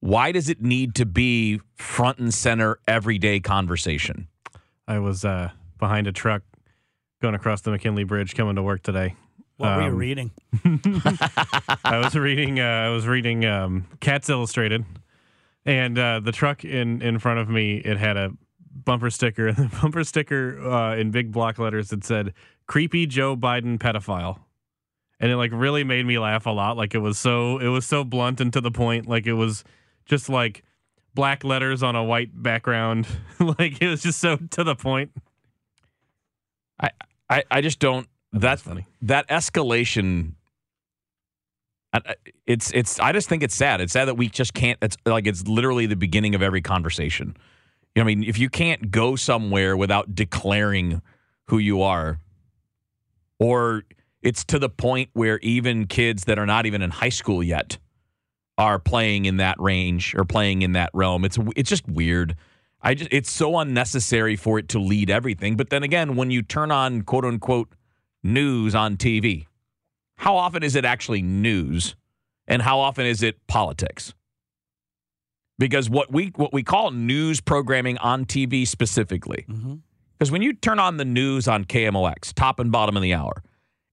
Why 0.00 0.30
does 0.32 0.48
it 0.48 0.62
need 0.62 0.94
to 0.96 1.06
be 1.06 1.60
front 1.74 2.18
and 2.18 2.32
center 2.32 2.78
everyday 2.86 3.40
conversation? 3.40 4.28
I 4.86 5.00
was 5.00 5.24
uh, 5.24 5.50
behind 5.78 6.06
a 6.06 6.12
truck 6.12 6.42
going 7.20 7.34
across 7.34 7.62
the 7.62 7.70
McKinley 7.72 8.04
Bridge 8.04 8.34
coming 8.36 8.54
to 8.56 8.62
work 8.62 8.82
today. 8.84 9.16
What 9.56 9.76
were 9.76 9.82
you 9.82 9.88
Um, 9.88 9.96
reading? 9.96 10.30
I 11.84 12.00
was 12.02 12.14
reading. 12.14 12.60
Uh, 12.60 12.64
I 12.64 12.88
was 12.90 13.06
reading 13.08 13.44
um, 13.44 13.86
Cats 14.00 14.28
Illustrated, 14.30 14.84
and 15.66 15.98
uh, 15.98 16.20
the 16.20 16.30
truck 16.32 16.64
in 16.64 17.02
in 17.02 17.18
front 17.18 17.40
of 17.40 17.48
me 17.48 17.78
it 17.78 17.96
had 17.98 18.16
a 18.16 18.30
bumper 18.84 19.10
sticker. 19.10 19.52
The 19.58 19.70
bumper 19.80 20.04
sticker 20.04 20.60
uh, 20.60 20.96
in 20.96 21.10
big 21.10 21.32
block 21.32 21.58
letters 21.58 21.88
that 21.88 22.04
said 22.04 22.34
"Creepy 22.66 23.06
Joe 23.06 23.36
Biden 23.36 23.78
pedophile," 23.78 24.40
and 25.20 25.30
it 25.30 25.36
like 25.36 25.50
really 25.52 25.84
made 25.84 26.06
me 26.06 26.18
laugh 26.18 26.46
a 26.46 26.50
lot. 26.50 26.76
Like 26.76 26.94
it 26.94 26.98
was 26.98 27.18
so 27.18 27.58
it 27.58 27.68
was 27.68 27.86
so 27.86 28.04
blunt 28.04 28.40
and 28.40 28.52
to 28.52 28.60
the 28.60 28.70
point. 28.70 29.06
Like 29.06 29.26
it 29.26 29.34
was 29.34 29.64
just 30.04 30.28
like 30.28 30.64
black 31.14 31.44
letters 31.44 31.82
on 31.82 31.96
a 31.96 32.04
white 32.04 32.30
background. 32.32 33.06
like 33.40 33.80
it 33.82 33.88
was 33.88 34.02
just 34.02 34.18
so 34.18 34.36
to 34.36 34.64
the 34.64 34.74
point. 34.74 35.12
I 36.80 36.90
I, 37.28 37.44
I 37.50 37.60
just 37.60 37.78
don't. 37.78 38.08
That's 38.32 38.62
funny. 38.62 38.86
That 39.02 39.28
escalation. 39.28 40.32
It's 42.46 42.70
it's. 42.72 43.00
I 43.00 43.12
just 43.12 43.28
think 43.28 43.42
it's 43.42 43.54
sad. 43.54 43.80
It's 43.80 43.92
sad 43.92 44.06
that 44.06 44.14
we 44.14 44.28
just 44.28 44.54
can't. 44.54 44.78
It's 44.82 44.96
like 45.06 45.26
it's 45.26 45.46
literally 45.48 45.86
the 45.86 45.96
beginning 45.96 46.34
of 46.34 46.42
every 46.42 46.60
conversation. 46.60 47.36
You 47.94 48.02
know, 48.02 48.10
I 48.10 48.14
mean, 48.14 48.24
if 48.24 48.38
you 48.38 48.48
can't 48.48 48.90
go 48.90 49.16
somewhere 49.16 49.76
without 49.76 50.14
declaring 50.14 51.02
who 51.48 51.58
you 51.58 51.82
are, 51.82 52.20
or 53.38 53.84
it's 54.22 54.44
to 54.44 54.58
the 54.58 54.68
point 54.68 55.10
where 55.12 55.38
even 55.40 55.86
kids 55.86 56.24
that 56.24 56.38
are 56.38 56.46
not 56.46 56.66
even 56.66 56.82
in 56.82 56.90
high 56.90 57.08
school 57.08 57.42
yet 57.42 57.78
are 58.56 58.78
playing 58.78 59.24
in 59.24 59.36
that 59.36 59.58
range 59.60 60.14
or 60.16 60.24
playing 60.24 60.62
in 60.62 60.72
that 60.72 60.90
realm. 60.92 61.24
It's 61.24 61.38
it's 61.56 61.70
just 61.70 61.88
weird. 61.88 62.36
I 62.82 62.94
just 62.94 63.12
it's 63.12 63.30
so 63.30 63.58
unnecessary 63.58 64.36
for 64.36 64.58
it 64.58 64.68
to 64.70 64.78
lead 64.78 65.10
everything. 65.10 65.56
But 65.56 65.70
then 65.70 65.82
again, 65.82 66.16
when 66.16 66.30
you 66.30 66.42
turn 66.42 66.70
on 66.70 67.02
quote 67.02 67.24
unquote 67.24 67.72
news 68.22 68.74
on 68.74 68.96
TV, 68.96 69.46
how 70.16 70.36
often 70.36 70.62
is 70.62 70.74
it 70.74 70.84
actually 70.84 71.22
news 71.22 71.94
and 72.48 72.62
how 72.62 72.80
often 72.80 73.06
is 73.06 73.22
it 73.22 73.46
politics? 73.46 74.12
Because 75.58 75.90
what 75.90 76.12
we 76.12 76.32
what 76.36 76.52
we 76.52 76.62
call 76.62 76.90
news 76.92 77.40
programming 77.40 77.98
on 77.98 78.24
TV 78.24 78.66
specifically, 78.66 79.44
mm-hmm. 79.48 79.74
because 80.18 80.30
when 80.30 80.42
you 80.42 80.52
turn 80.52 80.78
on 80.78 80.96
the 80.98 81.04
news 81.04 81.48
on 81.48 81.64
KMOX, 81.64 82.32
top 82.32 82.60
and 82.60 82.70
bottom 82.70 82.96
of 82.96 83.02
the 83.02 83.12
hour, 83.14 83.42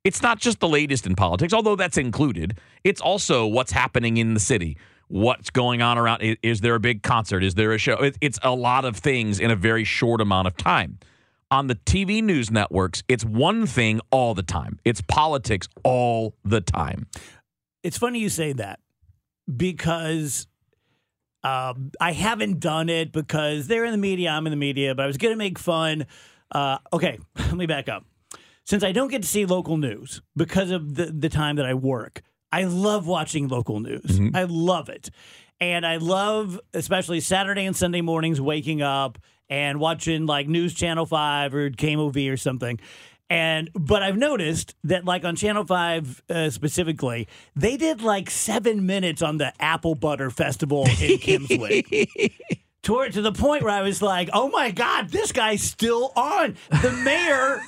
it's 0.03 0.21
not 0.21 0.39
just 0.39 0.59
the 0.59 0.67
latest 0.67 1.07
in 1.07 1.15
politics, 1.15 1.53
although 1.53 1.75
that's 1.75 1.97
included. 1.97 2.59
It's 2.83 3.01
also 3.01 3.47
what's 3.47 3.71
happening 3.71 4.17
in 4.17 4.35
the 4.35 4.39
city, 4.39 4.77
what's 5.07 5.49
going 5.49 5.81
on 5.81 5.97
around. 5.97 6.21
i- 6.21 6.37
Is 6.43 6.61
there 6.61 6.75
a 6.75 6.79
big 6.79 7.01
concert? 7.01 7.43
Is 7.43 7.55
there 7.55 7.71
a 7.73 7.79
show? 7.79 7.95
It- 7.95 8.17
It's 8.21 8.37
a 8.43 8.53
lot 8.53 8.85
of 8.85 8.95
things 8.97 9.39
in 9.39 9.49
a 9.49 9.55
very 9.55 9.83
short 9.83 10.21
amount 10.21 10.47
of 10.47 10.55
time. 10.57 10.99
On 11.49 11.65
the 11.67 11.75
TV 11.75 12.21
news 12.21 12.51
networks, 12.51 13.01
it's 13.07 13.25
one 13.25 13.65
thing 13.65 14.01
all 14.11 14.35
the 14.35 14.43
time. 14.43 14.79
It's 14.85 15.01
politics 15.01 15.67
all 15.83 16.35
the 16.43 16.61
time. 16.61 17.07
It's 17.83 17.97
funny 17.97 18.19
you 18.19 18.29
say 18.29 18.53
that 18.53 18.79
because 19.57 20.47
um, 21.45 21.91
I 22.01 22.11
haven't 22.11 22.59
done 22.59 22.89
it 22.89 23.11
because 23.11 23.67
they're 23.67 23.85
in 23.85 23.91
the 23.91 23.99
media, 23.99 24.31
I'm 24.31 24.47
in 24.47 24.51
the 24.51 24.57
media, 24.57 24.95
but 24.95 25.03
I 25.03 25.07
was 25.07 25.17
going 25.17 25.31
to 25.33 25.37
make 25.37 25.59
fun. 25.59 26.07
Uh, 26.51 26.79
okay, 26.91 27.19
let 27.37 27.53
me 27.53 27.67
back 27.67 27.87
up. 27.87 28.03
since 28.63 28.83
I 28.83 28.91
don't 28.91 29.09
get 29.09 29.21
to 29.21 29.27
see 29.27 29.45
local 29.45 29.77
news 29.77 30.23
because 30.35 30.71
of 30.71 30.95
the, 30.95 31.05
the 31.05 31.29
time 31.29 31.57
that 31.57 31.65
I 31.67 31.75
work, 31.75 32.23
I 32.51 32.63
love 32.63 33.05
watching 33.05 33.47
local 33.47 33.79
news. 33.79 34.17
I 34.35 34.45
love 34.45 34.89
it. 34.89 35.11
And 35.61 35.85
I 35.85 35.97
love, 35.97 36.59
especially 36.73 37.19
Saturday 37.19 37.65
and 37.65 37.75
Sunday 37.75 38.01
mornings, 38.01 38.41
waking 38.41 38.81
up 38.81 39.19
and 39.47 39.79
watching 39.79 40.25
like 40.25 40.47
News 40.47 40.73
Channel 40.73 41.05
5 41.05 41.53
or 41.53 41.69
KMOV 41.69 42.31
or 42.31 42.37
something. 42.37 42.79
And, 43.29 43.71
but 43.73 44.03
I've 44.03 44.17
noticed 44.17 44.75
that, 44.83 45.03
like 45.03 45.25
on 45.25 45.35
Channel 45.35 45.65
5 45.65 46.23
uh, 46.29 46.49
specifically, 46.51 47.27
they 47.55 47.75
did 47.75 48.01
like 48.01 48.29
seven 48.29 48.85
minutes 48.85 49.21
on 49.21 49.37
the 49.37 49.51
Apple 49.59 49.95
Butter 49.95 50.29
Festival 50.29 50.85
in 50.85 50.91
Kimmswick 51.19 52.35
to, 52.85 53.09
to 53.09 53.21
the 53.21 53.31
point 53.31 53.63
where 53.63 53.73
I 53.73 53.81
was 53.81 54.01
like, 54.01 54.29
oh 54.31 54.49
my 54.49 54.69
God, 54.71 55.09
this 55.09 55.31
guy's 55.31 55.63
still 55.63 56.13
on. 56.15 56.55
The 56.69 56.91
mayor 56.91 57.61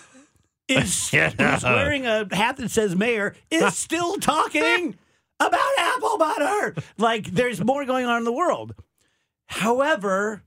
is 0.68 1.10
who's 1.12 1.64
wearing 1.64 2.06
a 2.06 2.28
hat 2.34 2.58
that 2.58 2.70
says 2.70 2.96
mayor 2.96 3.36
is 3.50 3.76
still 3.78 4.18
talking 4.18 4.96
about 5.40 5.78
apple 5.80 6.18
butter. 6.18 6.76
Like 6.98 7.28
there's 7.28 7.64
more 7.64 7.86
going 7.86 8.06
on 8.06 8.20
in 8.20 8.24
the 8.26 8.32
world. 8.32 8.76
However, 9.48 10.44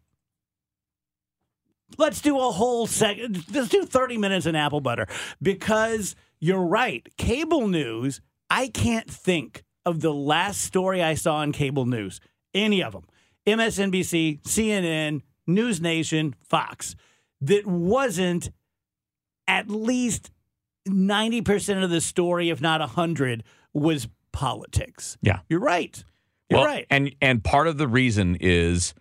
let's 1.98 2.20
do 2.20 2.38
a 2.38 2.50
whole 2.50 2.86
second. 2.86 3.44
Let's 3.52 3.68
do 3.68 3.84
30 3.84 4.18
minutes 4.18 4.46
in 4.46 4.54
apple 4.54 4.80
butter 4.80 5.06
because 5.42 6.14
you're 6.40 6.64
right. 6.64 7.06
Cable 7.16 7.68
news, 7.68 8.20
I 8.48 8.68
can't 8.68 9.10
think 9.10 9.62
of 9.84 10.00
the 10.00 10.12
last 10.12 10.60
story 10.62 11.02
I 11.02 11.14
saw 11.14 11.36
on 11.36 11.52
cable 11.52 11.86
news, 11.86 12.20
any 12.54 12.82
of 12.82 12.92
them. 12.92 13.04
MSNBC, 13.46 14.42
CNN, 14.42 15.22
News 15.46 15.80
Nation, 15.80 16.34
Fox, 16.48 16.94
that 17.40 17.66
wasn't 17.66 18.50
at 19.48 19.68
least 19.68 20.30
90% 20.88 21.82
of 21.82 21.90
the 21.90 22.00
story, 22.00 22.50
if 22.50 22.60
not 22.60 22.80
100, 22.80 23.42
was 23.72 24.08
politics. 24.32 25.16
Yeah. 25.22 25.40
You're 25.48 25.60
right. 25.60 26.02
You're 26.48 26.60
Well, 26.60 26.66
right. 26.66 26.86
And 26.90 27.14
and 27.20 27.42
part 27.42 27.66
of 27.66 27.78
the 27.78 27.88
reason 27.88 28.36
is 28.40 28.94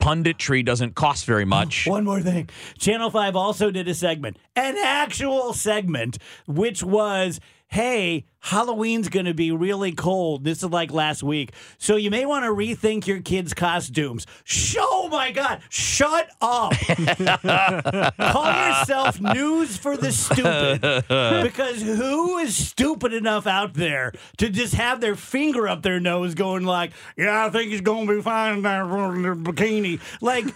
punditry 0.00 0.64
doesn't 0.64 0.94
cost 0.94 1.24
very 1.26 1.44
oh, 1.44 1.46
much. 1.46 1.86
One 1.86 2.04
more 2.04 2.20
thing. 2.20 2.48
Channel 2.78 3.10
5 3.10 3.36
also 3.36 3.70
did 3.70 3.86
a 3.88 3.94
segment, 3.94 4.38
an 4.56 4.76
actual 4.78 5.52
segment, 5.52 6.18
which 6.46 6.82
was 6.82 7.40
hey, 7.70 8.24
Halloween's 8.40 9.08
going 9.08 9.26
to 9.26 9.34
be 9.34 9.52
really 9.52 9.92
cold. 9.92 10.42
This 10.44 10.58
is 10.62 10.70
like 10.70 10.90
last 10.92 11.22
week. 11.22 11.52
So 11.78 11.96
you 11.96 12.10
may 12.10 12.26
want 12.26 12.44
to 12.44 12.50
rethink 12.50 13.06
your 13.06 13.20
kids' 13.20 13.54
costumes. 13.54 14.26
Sh- 14.44 14.76
Oh 14.78 15.08
my 15.08 15.30
God. 15.32 15.60
Shut 15.68 16.28
up. 16.40 16.72
Call 18.16 18.68
yourself 18.68 19.20
News 19.20 19.76
for 19.76 19.96
the 19.96 20.12
Stupid. 20.12 21.04
Because 21.50 21.82
who 21.82 22.38
is 22.38 22.56
stupid 22.56 23.12
enough 23.12 23.46
out 23.46 23.74
there 23.74 24.12
to 24.38 24.48
just 24.50 24.74
have 24.74 25.00
their 25.00 25.14
finger 25.16 25.68
up 25.68 25.82
their 25.82 26.00
nose 26.00 26.34
going 26.34 26.64
like, 26.64 26.92
yeah, 27.16 27.46
I 27.46 27.50
think 27.50 27.70
he's 27.70 27.80
going 27.80 28.06
to 28.06 28.16
be 28.16 28.22
fine 28.22 28.58
in 28.58 28.62
that 28.62 28.84
bikini. 28.84 30.00
Like, 30.20 30.46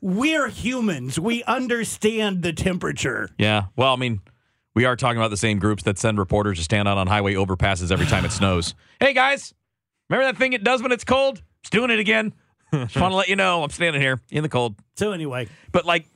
we're 0.00 0.48
humans. 0.48 1.18
We 1.18 1.42
understand 1.44 2.42
the 2.42 2.52
temperature. 2.52 3.28
Yeah. 3.38 3.64
Well, 3.76 3.92
I 3.92 3.96
mean, 3.96 4.20
we 4.74 4.84
are 4.84 4.96
talking 4.96 5.18
about 5.18 5.30
the 5.30 5.36
same 5.36 5.58
groups 5.58 5.82
that 5.84 5.98
send 5.98 6.18
reporters 6.18 6.58
to 6.58 6.64
stand 6.64 6.88
out 6.88 6.98
on 6.98 7.06
highway 7.06 7.34
overpasses 7.34 7.92
every 7.92 8.06
time 8.06 8.24
it 8.24 8.32
snows. 8.32 8.74
Hey 9.00 9.12
guys, 9.14 9.54
remember 10.08 10.30
that 10.32 10.38
thing 10.38 10.52
it 10.52 10.64
does 10.64 10.82
when 10.82 10.92
it's 10.92 11.04
cold? 11.04 11.42
It's 11.60 11.70
doing 11.70 11.90
it 11.90 11.98
again. 11.98 12.32
Just 12.72 12.96
want 12.96 13.12
to 13.12 13.16
let 13.16 13.28
you 13.28 13.36
know 13.36 13.62
I'm 13.62 13.70
standing 13.70 14.02
here 14.02 14.20
in 14.30 14.42
the 14.42 14.48
cold. 14.48 14.74
So 14.96 15.12
anyway, 15.12 15.48
But 15.72 15.84
like, 15.84 16.06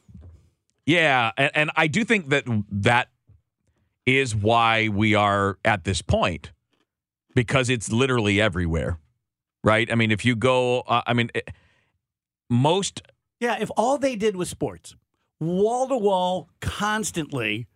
yeah, 0.86 1.30
and, 1.36 1.50
and 1.54 1.70
I 1.76 1.86
do 1.86 2.04
think 2.04 2.30
that 2.30 2.44
that 2.72 3.08
is 4.06 4.34
why 4.34 4.88
we 4.88 5.14
are 5.14 5.58
at 5.64 5.84
this 5.84 6.02
point 6.02 6.50
because 7.34 7.68
it's 7.70 7.92
literally 7.92 8.40
everywhere, 8.40 8.98
right? 9.62 9.90
I 9.92 9.94
mean, 9.94 10.10
if 10.10 10.24
you 10.24 10.34
go, 10.34 10.80
uh, 10.80 11.02
I 11.06 11.12
mean, 11.12 11.30
it, 11.34 11.48
most 12.50 13.02
yeah, 13.38 13.58
if 13.60 13.70
all 13.76 13.98
they 13.98 14.16
did 14.16 14.34
was 14.34 14.48
sports, 14.48 14.96
wall 15.38 15.86
to 15.88 15.96
wall, 15.96 16.48
constantly, 16.60 17.68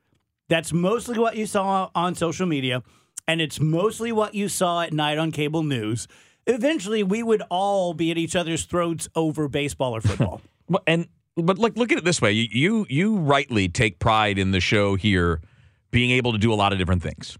that's 0.52 0.70
mostly 0.70 1.18
what 1.18 1.34
you 1.34 1.46
saw 1.46 1.88
on 1.94 2.14
social 2.14 2.44
media, 2.44 2.82
and 3.26 3.40
it's 3.40 3.58
mostly 3.58 4.12
what 4.12 4.34
you 4.34 4.50
saw 4.50 4.82
at 4.82 4.92
night 4.92 5.16
on 5.16 5.32
cable 5.32 5.62
news. 5.62 6.06
Eventually, 6.46 7.02
we 7.02 7.22
would 7.22 7.42
all 7.48 7.94
be 7.94 8.10
at 8.10 8.18
each 8.18 8.36
other's 8.36 8.64
throats 8.66 9.08
over 9.14 9.48
baseball 9.48 9.96
or 9.96 10.02
football. 10.02 10.42
And 10.86 11.08
but 11.36 11.58
look 11.58 11.76
look 11.76 11.92
at 11.92 11.98
it 11.98 12.04
this 12.04 12.22
way. 12.22 12.32
You, 12.32 12.48
you 12.50 12.86
you 12.88 13.16
rightly 13.16 13.68
take 13.68 13.98
pride 13.98 14.38
in 14.38 14.52
the 14.52 14.60
show 14.60 14.94
here 14.94 15.42
being 15.90 16.10
able 16.10 16.32
to 16.32 16.38
do 16.38 16.50
a 16.50 16.54
lot 16.54 16.72
of 16.72 16.78
different 16.78 17.02
things. 17.02 17.36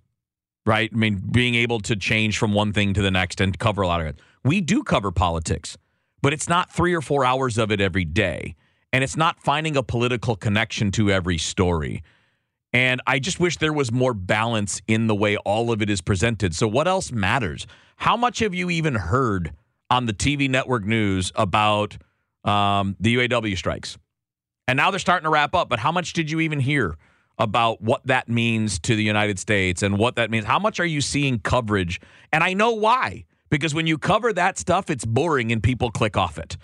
Right? 0.66 0.90
I 0.92 0.96
mean, 0.96 1.22
being 1.32 1.54
able 1.54 1.80
to 1.80 1.96
change 1.96 2.36
from 2.36 2.52
one 2.52 2.72
thing 2.72 2.92
to 2.94 3.00
the 3.00 3.10
next 3.10 3.40
and 3.40 3.58
cover 3.58 3.82
a 3.82 3.86
lot 3.86 4.00
of 4.00 4.06
it. 4.06 4.18
We 4.44 4.60
do 4.60 4.82
cover 4.82 5.12
politics, 5.12 5.78
but 6.20 6.32
it's 6.32 6.48
not 6.48 6.70
3 6.70 6.92
or 6.94 7.00
4 7.00 7.24
hours 7.24 7.58
of 7.58 7.70
it 7.70 7.80
every 7.80 8.04
day. 8.04 8.54
And 8.92 9.02
it's 9.02 9.16
not 9.16 9.40
finding 9.40 9.76
a 9.76 9.82
political 9.82 10.36
connection 10.36 10.90
to 10.92 11.10
every 11.10 11.38
story. 11.38 12.02
And 12.72 13.02
I 13.06 13.18
just 13.18 13.38
wish 13.38 13.58
there 13.58 13.72
was 13.72 13.92
more 13.92 14.14
balance 14.14 14.80
in 14.86 15.06
the 15.06 15.14
way 15.14 15.36
all 15.38 15.70
of 15.70 15.82
it 15.82 15.90
is 15.90 16.00
presented. 16.00 16.54
So, 16.54 16.66
what 16.66 16.88
else 16.88 17.12
matters? 17.12 17.66
How 17.96 18.16
much 18.16 18.38
have 18.38 18.54
you 18.54 18.70
even 18.70 18.94
heard 18.94 19.52
on 19.90 20.06
the 20.06 20.12
TV 20.12 20.48
network 20.48 20.84
news 20.84 21.32
about 21.34 21.98
um, 22.44 22.96
the 22.98 23.16
UAW 23.16 23.56
strikes? 23.56 23.98
And 24.66 24.76
now 24.76 24.90
they're 24.90 25.00
starting 25.00 25.24
to 25.24 25.30
wrap 25.30 25.54
up, 25.54 25.68
but 25.68 25.80
how 25.80 25.92
much 25.92 26.14
did 26.14 26.30
you 26.30 26.40
even 26.40 26.60
hear 26.60 26.96
about 27.38 27.82
what 27.82 28.06
that 28.06 28.28
means 28.28 28.78
to 28.80 28.96
the 28.96 29.02
United 29.02 29.38
States 29.38 29.82
and 29.82 29.98
what 29.98 30.16
that 30.16 30.30
means? 30.30 30.46
How 30.46 30.58
much 30.58 30.80
are 30.80 30.86
you 30.86 31.00
seeing 31.00 31.40
coverage? 31.40 32.00
And 32.32 32.42
I 32.42 32.54
know 32.54 32.72
why. 32.72 33.24
Because 33.50 33.74
when 33.74 33.86
you 33.86 33.98
cover 33.98 34.32
that 34.32 34.56
stuff, 34.56 34.88
it's 34.88 35.04
boring 35.04 35.52
and 35.52 35.62
people 35.62 35.90
click 35.90 36.16
off 36.16 36.38
it 36.38 36.56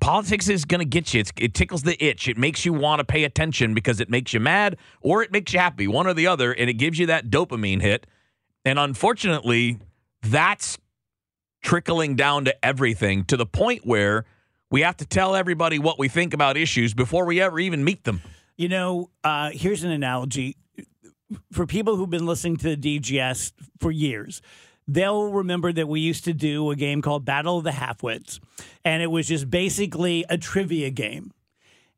politics 0.00 0.48
is 0.48 0.64
going 0.64 0.80
to 0.80 0.84
get 0.84 1.14
you. 1.14 1.20
It's, 1.20 1.32
it 1.38 1.54
tickles 1.54 1.82
the 1.82 2.02
itch. 2.04 2.28
It 2.28 2.36
makes 2.36 2.64
you 2.64 2.72
want 2.72 3.00
to 3.00 3.04
pay 3.04 3.24
attention 3.24 3.74
because 3.74 4.00
it 4.00 4.10
makes 4.10 4.32
you 4.32 4.40
mad 4.40 4.76
or 5.00 5.22
it 5.22 5.32
makes 5.32 5.52
you 5.52 5.58
happy, 5.58 5.86
one 5.86 6.06
or 6.06 6.14
the 6.14 6.26
other, 6.26 6.52
and 6.52 6.68
it 6.68 6.74
gives 6.74 6.98
you 6.98 7.06
that 7.06 7.30
dopamine 7.30 7.80
hit. 7.80 8.06
And 8.64 8.78
unfortunately, 8.78 9.78
that's 10.22 10.78
trickling 11.62 12.16
down 12.16 12.44
to 12.44 12.64
everything 12.64 13.24
to 13.24 13.36
the 13.36 13.46
point 13.46 13.86
where 13.86 14.24
we 14.70 14.82
have 14.82 14.96
to 14.98 15.06
tell 15.06 15.34
everybody 15.34 15.78
what 15.78 15.98
we 15.98 16.08
think 16.08 16.34
about 16.34 16.56
issues 16.56 16.94
before 16.94 17.24
we 17.24 17.40
ever 17.40 17.58
even 17.58 17.84
meet 17.84 18.04
them. 18.04 18.20
You 18.56 18.68
know, 18.68 19.10
uh, 19.22 19.50
here's 19.52 19.84
an 19.84 19.90
analogy 19.90 20.56
for 21.52 21.66
people 21.66 21.96
who've 21.96 22.10
been 22.10 22.26
listening 22.26 22.56
to 22.58 22.76
the 22.76 23.00
DGS 23.00 23.52
for 23.80 23.90
years. 23.90 24.42
They'll 24.88 25.32
remember 25.32 25.72
that 25.72 25.88
we 25.88 26.00
used 26.00 26.24
to 26.24 26.32
do 26.32 26.70
a 26.70 26.76
game 26.76 27.02
called 27.02 27.24
Battle 27.24 27.58
of 27.58 27.64
the 27.64 27.70
Halfwits, 27.70 28.38
and 28.84 29.02
it 29.02 29.10
was 29.10 29.26
just 29.26 29.50
basically 29.50 30.24
a 30.28 30.38
trivia 30.38 30.90
game. 30.90 31.32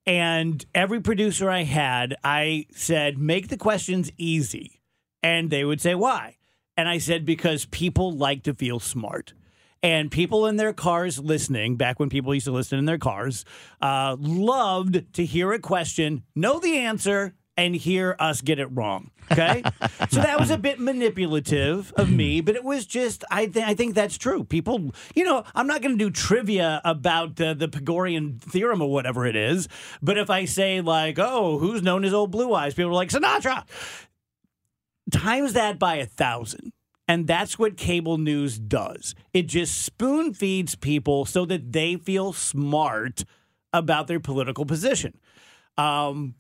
And 0.07 0.65
every 0.75 1.01
producer 1.01 1.51
I 1.51 1.65
had, 1.65 2.17
I 2.25 2.67
said, 2.73 3.19
make 3.19 3.49
the 3.49 3.59
questions 3.59 4.11
easy. 4.17 4.81
And 5.23 5.51
they 5.51 5.65
would 5.65 5.83
say, 5.83 5.95
why? 5.95 6.37
And 6.79 6.89
I 6.89 6.97
said, 6.97 7.27
because 7.27 7.67
people 7.67 8.13
like 8.13 8.45
to 8.45 8.55
feel 8.55 8.81
smart. 8.81 9.35
And 9.83 10.11
people 10.11 10.47
in 10.47 10.57
their 10.57 10.73
cars 10.73 11.19
listening, 11.19 11.77
back 11.77 12.01
when 12.01 12.09
people 12.09 12.33
used 12.33 12.47
to 12.47 12.53
listen 12.53 12.79
in 12.79 12.87
their 12.87 12.99
cars, 12.99 13.45
uh, 13.83 14.17
loved 14.19 15.13
to 15.15 15.25
hear 15.25 15.53
a 15.53 15.59
question, 15.59 16.23
know 16.35 16.59
the 16.59 16.79
answer, 16.79 17.35
and 17.59 17.75
hear 17.75 18.17
us 18.21 18.41
get 18.41 18.59
it 18.59 18.67
wrong. 18.67 19.11
Okay, 19.31 19.63
so 20.09 20.23
that 20.23 20.41
was 20.41 20.51
a 20.51 20.57
bit 20.57 20.79
manipulative 20.79 21.93
of 21.97 22.11
me, 22.11 22.41
but 22.41 22.55
it 22.55 22.65
was 22.65 22.87
just 22.87 23.25
I 23.31 23.47
think 23.47 23.67
I 23.67 23.75
think 23.75 23.95
that's 23.95 24.17
true. 24.17 24.45
People, 24.45 24.95
you 25.15 25.25
know, 25.25 25.45
I'm 25.55 25.67
not 25.67 25.83
going 25.83 25.99
to 25.99 26.03
do 26.03 26.11
trivia 26.11 26.81
about 26.85 27.39
uh, 27.39 27.53
the 27.53 27.69
Pythagorean 27.69 28.39
theorem 28.39 28.81
or 28.81 28.91
whatever 28.91 29.27
it 29.27 29.37
is, 29.37 29.69
but 30.01 30.17
if 30.17 30.31
I 30.31 30.47
say 30.47 30.81
like, 30.81 31.19
oh, 31.19 31.59
who's 31.59 31.83
known 31.83 32.05
as 32.05 32.15
Old 32.15 32.31
Blue 32.31 32.55
Eyes, 32.55 32.73
people 32.73 32.93
are 32.93 32.95
like 32.95 33.11
Sinatra. 33.11 33.65
Times 35.11 35.55
that 35.55 35.79
by 35.79 35.97
a 35.97 36.07
thousand. 36.07 36.73
And 37.11 37.27
that's 37.27 37.59
what 37.59 37.79
cable 37.79 38.19
news 38.19 38.59
does. 38.59 39.15
It 39.33 39.47
just 39.47 39.81
spoon 39.81 40.35
feeds 40.35 40.75
people 40.75 41.25
so 41.25 41.47
that 41.47 41.73
they 41.73 41.97
feel 41.97 42.35
smart 42.35 43.25
about 43.73 44.09
their 44.09 44.21
political 44.21 44.67
position. 44.67 45.19
Um, 45.79 46.35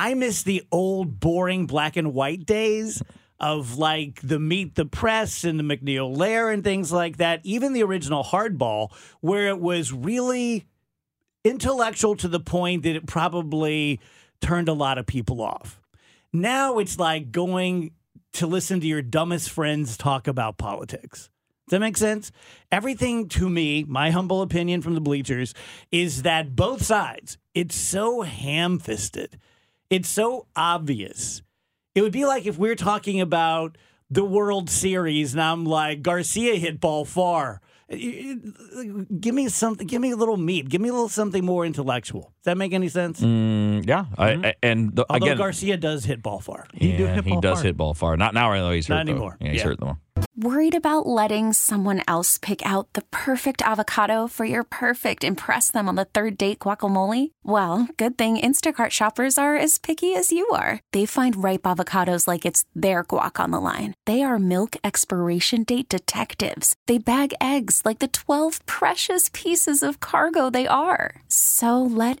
I 0.00 0.14
miss 0.14 0.44
the 0.44 0.62
old, 0.70 1.18
boring 1.18 1.66
black 1.66 1.96
and 1.96 2.14
white 2.14 2.46
days 2.46 3.02
of 3.40 3.78
like 3.78 4.20
the 4.22 4.38
Meet 4.38 4.76
the 4.76 4.84
Press 4.84 5.42
and 5.42 5.58
the 5.58 5.64
MacNeil 5.64 6.16
Lehrer 6.16 6.54
and 6.54 6.62
things 6.62 6.92
like 6.92 7.16
that. 7.16 7.40
Even 7.42 7.72
the 7.72 7.82
original 7.82 8.22
Hardball, 8.22 8.92
where 9.22 9.48
it 9.48 9.58
was 9.58 9.92
really 9.92 10.66
intellectual 11.42 12.14
to 12.14 12.28
the 12.28 12.38
point 12.38 12.84
that 12.84 12.94
it 12.94 13.08
probably 13.08 13.98
turned 14.40 14.68
a 14.68 14.72
lot 14.72 14.98
of 14.98 15.06
people 15.06 15.42
off. 15.42 15.80
Now 16.32 16.78
it's 16.78 17.00
like 17.00 17.32
going 17.32 17.90
to 18.34 18.46
listen 18.46 18.78
to 18.78 18.86
your 18.86 19.02
dumbest 19.02 19.50
friends 19.50 19.96
talk 19.96 20.28
about 20.28 20.58
politics. 20.58 21.28
Does 21.66 21.70
that 21.72 21.80
make 21.80 21.96
sense? 21.96 22.30
Everything 22.70 23.28
to 23.30 23.50
me, 23.50 23.82
my 23.82 24.12
humble 24.12 24.42
opinion 24.42 24.80
from 24.80 24.94
the 24.94 25.00
bleachers, 25.00 25.54
is 25.90 26.22
that 26.22 26.54
both 26.54 26.84
sides, 26.84 27.36
it's 27.52 27.74
so 27.74 28.20
ham 28.22 28.78
fisted. 28.78 29.40
It's 29.90 30.08
so 30.08 30.46
obvious. 30.54 31.42
It 31.94 32.02
would 32.02 32.12
be 32.12 32.26
like 32.26 32.46
if 32.46 32.58
we 32.58 32.68
are 32.68 32.76
talking 32.76 33.20
about 33.20 33.78
the 34.10 34.24
World 34.24 34.68
Series 34.68 35.32
and 35.32 35.42
I'm 35.42 35.64
like, 35.64 36.02
Garcia 36.02 36.56
hit 36.56 36.80
ball 36.80 37.04
far. 37.04 37.60
Give 37.90 39.34
me 39.34 39.48
something. 39.48 39.86
Give 39.86 40.02
me 40.02 40.10
a 40.10 40.16
little 40.16 40.36
meat. 40.36 40.68
Give 40.68 40.80
me 40.80 40.90
a 40.90 40.92
little 40.92 41.08
something 41.08 41.44
more 41.44 41.64
intellectual. 41.64 42.34
Does 42.48 42.52
that 42.54 42.58
make 42.58 42.72
any 42.72 42.88
sense? 42.88 43.20
Mm, 43.20 43.86
yeah, 43.86 44.06
I, 44.16 44.54
and 44.62 44.96
the, 44.96 45.04
Although 45.10 45.26
again, 45.26 45.36
Garcia 45.36 45.76
does 45.76 46.06
hit 46.06 46.22
ball 46.22 46.40
far. 46.40 46.66
He 46.72 46.96
do 46.96 47.02
yeah, 47.02 47.16
hit 47.16 47.24
he 47.24 47.32
ball 47.32 47.42
does 47.42 47.58
hard. 47.58 47.66
hit 47.66 47.76
ball 47.76 47.92
far. 47.92 48.16
Not 48.16 48.32
now, 48.32 48.50
though. 48.54 48.70
He's 48.70 48.86
hurt. 48.86 48.94
Not 48.94 49.04
though. 49.04 49.12
anymore. 49.12 49.36
Yeah, 49.38 49.50
he's 49.50 49.58
Yeah. 49.60 49.64
hurt 49.66 49.80
though. 49.80 49.98
Worried 50.36 50.74
about 50.74 51.06
letting 51.06 51.52
someone 51.52 52.02
else 52.08 52.38
pick 52.38 52.64
out 52.66 52.92
the 52.94 53.02
perfect 53.10 53.62
avocado 53.62 54.26
for 54.26 54.44
your 54.44 54.64
perfect 54.64 55.22
impress 55.22 55.70
them 55.70 55.88
on 55.88 55.94
the 55.96 56.06
third 56.06 56.36
date 56.38 56.58
guacamole? 56.60 57.30
Well, 57.44 57.88
good 57.96 58.16
thing 58.18 58.36
Instacart 58.36 58.90
shoppers 58.90 59.38
are 59.38 59.56
as 59.56 59.78
picky 59.78 60.14
as 60.14 60.32
you 60.32 60.48
are. 60.50 60.80
They 60.92 61.06
find 61.06 61.42
ripe 61.42 61.62
avocados 61.62 62.26
like 62.26 62.44
it's 62.44 62.64
their 62.74 63.04
guac 63.04 63.38
on 63.38 63.50
the 63.52 63.60
line. 63.60 63.94
They 64.06 64.22
are 64.22 64.38
milk 64.40 64.76
expiration 64.82 65.62
date 65.64 65.88
detectives. 65.88 66.74
They 66.86 66.98
bag 66.98 67.32
eggs 67.40 67.82
like 67.84 67.98
the 68.00 68.08
12 68.08 68.64
precious 68.66 69.30
pieces 69.32 69.82
of 69.84 70.00
cargo 70.00 70.50
they 70.50 70.66
are. 70.66 71.20
So 71.28 71.80
let 71.82 72.20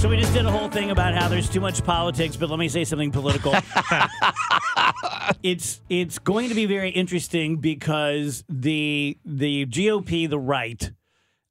So 0.00 0.08
we 0.08 0.16
just 0.16 0.32
did 0.32 0.46
a 0.46 0.50
whole 0.50 0.70
thing 0.70 0.90
about 0.90 1.12
how 1.12 1.28
there's 1.28 1.50
too 1.50 1.60
much 1.60 1.84
politics, 1.84 2.34
but 2.34 2.48
let 2.48 2.58
me 2.58 2.70
say 2.70 2.84
something 2.84 3.12
political. 3.12 3.54
it's 5.42 5.82
it's 5.90 6.18
going 6.18 6.48
to 6.48 6.54
be 6.54 6.64
very 6.64 6.88
interesting 6.88 7.58
because 7.58 8.42
the 8.48 9.18
the 9.26 9.66
GOP, 9.66 10.26
the 10.26 10.38
right, 10.38 10.90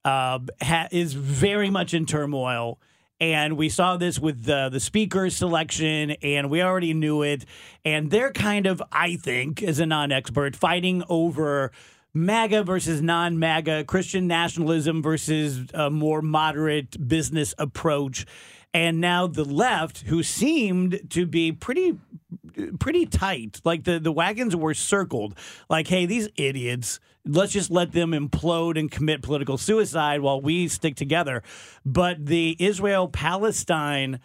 uh, 0.04 0.40
ha- 0.64 0.88
is 0.92 1.14
very 1.14 1.70
much 1.70 1.94
in 1.94 2.08
turmoil. 2.08 2.80
And 3.20 3.56
we 3.56 3.70
saw 3.70 3.98
this 3.98 4.18
with 4.18 4.46
the, 4.46 4.70
the 4.70 4.80
speaker 4.80 5.30
selection, 5.30 6.12
and 6.24 6.50
we 6.50 6.64
already 6.64 6.96
knew 6.96 7.22
it. 7.22 7.46
And 7.86 8.10
they're 8.10 8.32
kind 8.32 8.66
of, 8.66 8.82
I 8.92 9.18
think, 9.18 9.62
as 9.62 9.78
a 9.78 9.86
non 9.86 10.12
expert, 10.12 10.56
fighting 10.56 11.04
over 11.08 11.72
MAGA 12.14 12.64
versus 12.64 13.02
non 13.02 13.40
MAGA, 13.40 13.84
Christian 13.86 14.28
nationalism 14.28 15.02
versus 15.02 15.66
a 15.74 15.90
more 15.90 16.22
moderate 16.22 17.08
business 17.08 17.54
approach. 17.58 18.26
And 18.74 19.02
now 19.02 19.26
the 19.26 19.46
left, 19.46 20.02
who 20.02 20.22
seemed 20.22 21.10
to 21.12 21.26
be 21.26 21.52
pretty 21.52 21.98
pretty 22.80 23.06
tight. 23.06 23.62
Like 23.64 23.84
the, 23.84 24.00
the 24.00 24.12
wagons 24.12 24.56
were 24.56 24.74
circled. 24.74 25.38
Like, 25.70 25.88
hey, 25.88 26.06
these 26.06 26.30
idiots, 26.36 27.00
let's 27.26 27.54
just 27.54 27.72
let 27.72 27.92
them 27.92 28.12
implode 28.12 28.78
and 28.78 28.92
commit 28.92 29.22
political 29.22 29.58
suicide 29.58 30.22
while 30.22 30.42
we 30.42 30.68
stick 30.68 30.96
together. 30.96 31.44
But 31.86 32.26
the 32.26 32.56
Israel 32.60 33.08
Palestine 33.08 34.20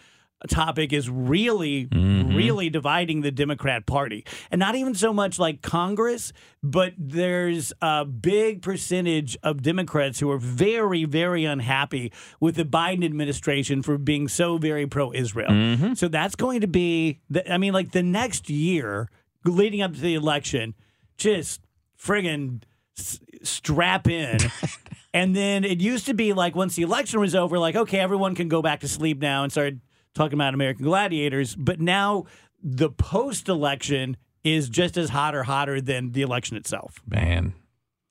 topic 0.48 0.92
is 0.92 1.08
really, 1.08 1.86
mm-hmm. 1.86 2.34
really 2.34 2.70
dividing 2.70 3.22
the 3.22 3.30
Democrat 3.30 3.86
Party. 3.86 4.24
And 4.50 4.58
not 4.58 4.74
even 4.74 4.94
so 4.94 5.12
much 5.12 5.38
like 5.38 5.62
Congress, 5.62 6.32
but 6.62 6.92
there's 6.98 7.72
a 7.80 8.04
big 8.04 8.62
percentage 8.62 9.36
of 9.42 9.62
Democrats 9.62 10.20
who 10.20 10.30
are 10.30 10.38
very, 10.38 11.04
very 11.04 11.44
unhappy 11.44 12.12
with 12.40 12.56
the 12.56 12.64
Biden 12.64 13.04
administration 13.04 13.82
for 13.82 13.98
being 13.98 14.28
so 14.28 14.58
very 14.58 14.86
pro 14.86 15.12
Israel. 15.12 15.50
Mm-hmm. 15.50 15.94
So 15.94 16.08
that's 16.08 16.34
going 16.34 16.60
to 16.60 16.66
be, 16.66 17.20
the, 17.30 17.50
I 17.52 17.58
mean, 17.58 17.72
like 17.72 17.92
the 17.92 18.02
next 18.02 18.50
year 18.50 19.08
leading 19.44 19.82
up 19.82 19.94
to 19.94 20.00
the 20.00 20.14
election, 20.14 20.74
just 21.16 21.60
friggin' 21.98 22.62
s- 22.98 23.20
strap 23.42 24.06
in. 24.08 24.38
and 25.14 25.34
then 25.34 25.64
it 25.64 25.80
used 25.80 26.06
to 26.06 26.14
be 26.14 26.32
like 26.32 26.54
once 26.54 26.76
the 26.76 26.82
election 26.82 27.20
was 27.20 27.34
over, 27.34 27.58
like, 27.58 27.76
okay, 27.76 27.98
everyone 27.98 28.34
can 28.34 28.48
go 28.48 28.62
back 28.62 28.80
to 28.80 28.88
sleep 28.88 29.20
now 29.20 29.42
and 29.42 29.52
start 29.52 29.74
talking 30.14 30.34
about 30.34 30.54
American 30.54 30.84
gladiators. 30.84 31.54
But 31.54 31.80
now 31.80 32.24
the 32.62 32.90
post 32.90 33.48
election 33.48 34.16
is 34.42 34.68
just 34.68 34.96
as 34.96 35.10
hot 35.10 35.34
or 35.34 35.44
hotter 35.44 35.80
than 35.80 36.12
the 36.12 36.22
election 36.22 36.56
itself. 36.56 37.00
Man, 37.06 37.54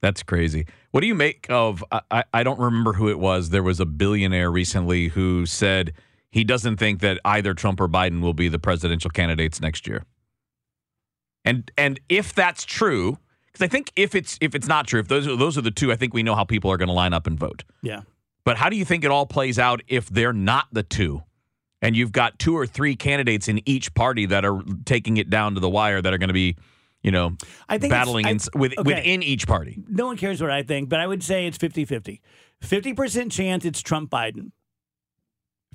that's 0.02 0.24
crazy. 0.24 0.66
What 0.92 1.02
do 1.02 1.08
you 1.08 1.16
make 1.16 1.46
of? 1.50 1.84
I- 2.12 2.24
I, 2.34 2.44
don't 2.44 2.60
remember 2.60 2.94
who 2.94 3.10
it 3.10 3.20
was. 3.20 3.50
There 3.50 3.64
was 3.64 3.80
a 3.80 3.86
billionaire 3.86 4.52
recently 4.52 5.10
who 5.10 5.46
said 5.46 5.94
he 6.30 6.44
doesn't 6.44 6.78
think 6.78 7.02
that 7.02 7.20
either 7.24 7.54
Trump 7.54 7.80
or 7.80 7.88
Biden 7.88 8.22
will 8.22 8.34
be 8.34 8.48
the 8.48 8.60
presidential 8.60 9.10
candidates 9.10 9.62
next 9.62 9.88
year. 9.88 10.04
And 11.46 11.70
and 11.78 12.00
if 12.10 12.34
that's 12.34 12.64
true, 12.64 13.18
because 13.48 13.64
I 13.64 13.68
think 13.68 13.92
if 13.96 14.16
it's 14.16 14.38
if 14.40 14.56
it's 14.56 14.68
not 14.68 14.88
true, 14.88 15.00
if 15.00 15.10
those 15.10 15.28
are, 15.28 15.36
those 15.36 15.58
are 15.58 15.62
the 15.62 15.72
two, 15.72 15.92
I 15.92 15.96
think 15.96 16.14
we 16.14 16.24
know 16.24 16.36
how 16.36 16.46
people 16.46 16.72
are 16.72 16.78
going 16.78 16.88
to 16.88 16.94
line 16.94 17.14
up 17.14 17.28
and 17.28 17.38
vote. 17.38 17.64
Yeah. 17.82 18.02
But 18.46 18.58
how 18.58 18.70
do 18.70 18.78
you 18.78 18.86
think 18.86 19.04
it 19.04 19.12
all 19.12 19.26
plays 19.26 19.60
out 19.60 19.82
if 19.88 20.10
they're 20.10 20.34
not 20.34 20.68
the 20.72 20.84
two? 20.84 21.24
And 21.84 21.96
you've 21.98 22.14
got 22.14 22.40
two 22.40 22.58
or 22.58 22.66
three 22.66 22.96
candidates 22.96 23.48
in 23.48 23.62
each 23.68 23.94
party 23.94 24.26
that 24.28 24.46
are 24.46 24.62
taking 24.86 25.18
it 25.18 25.30
down 25.30 25.54
to 25.56 25.60
the 25.60 25.70
wire 25.70 26.02
that 26.02 26.14
are 26.14 26.18
going 26.18 26.30
to 26.30 26.34
be, 26.34 26.56
you 27.02 27.12
know, 27.12 27.36
I 27.68 27.78
think 27.78 27.92
battling 27.92 28.26
I- 28.26 28.32
in, 28.32 28.40
with, 28.56 28.72
okay. 28.80 28.96
within 28.96 29.22
each 29.22 29.46
party. 29.46 29.84
No 29.90 30.08
one 30.08 30.18
cares 30.18 30.42
what 30.42 30.50
I 30.50 30.64
think, 30.64 30.88
but 30.90 31.00
I 31.00 31.08
would 31.08 31.22
say 31.22 31.46
it's 31.46 31.58
50 31.58 31.86
50. 31.86 32.22
50% 32.64 33.32
chance 33.32 33.66
it's 33.66 33.82
Trump 33.82 34.10
Biden. 34.10 34.52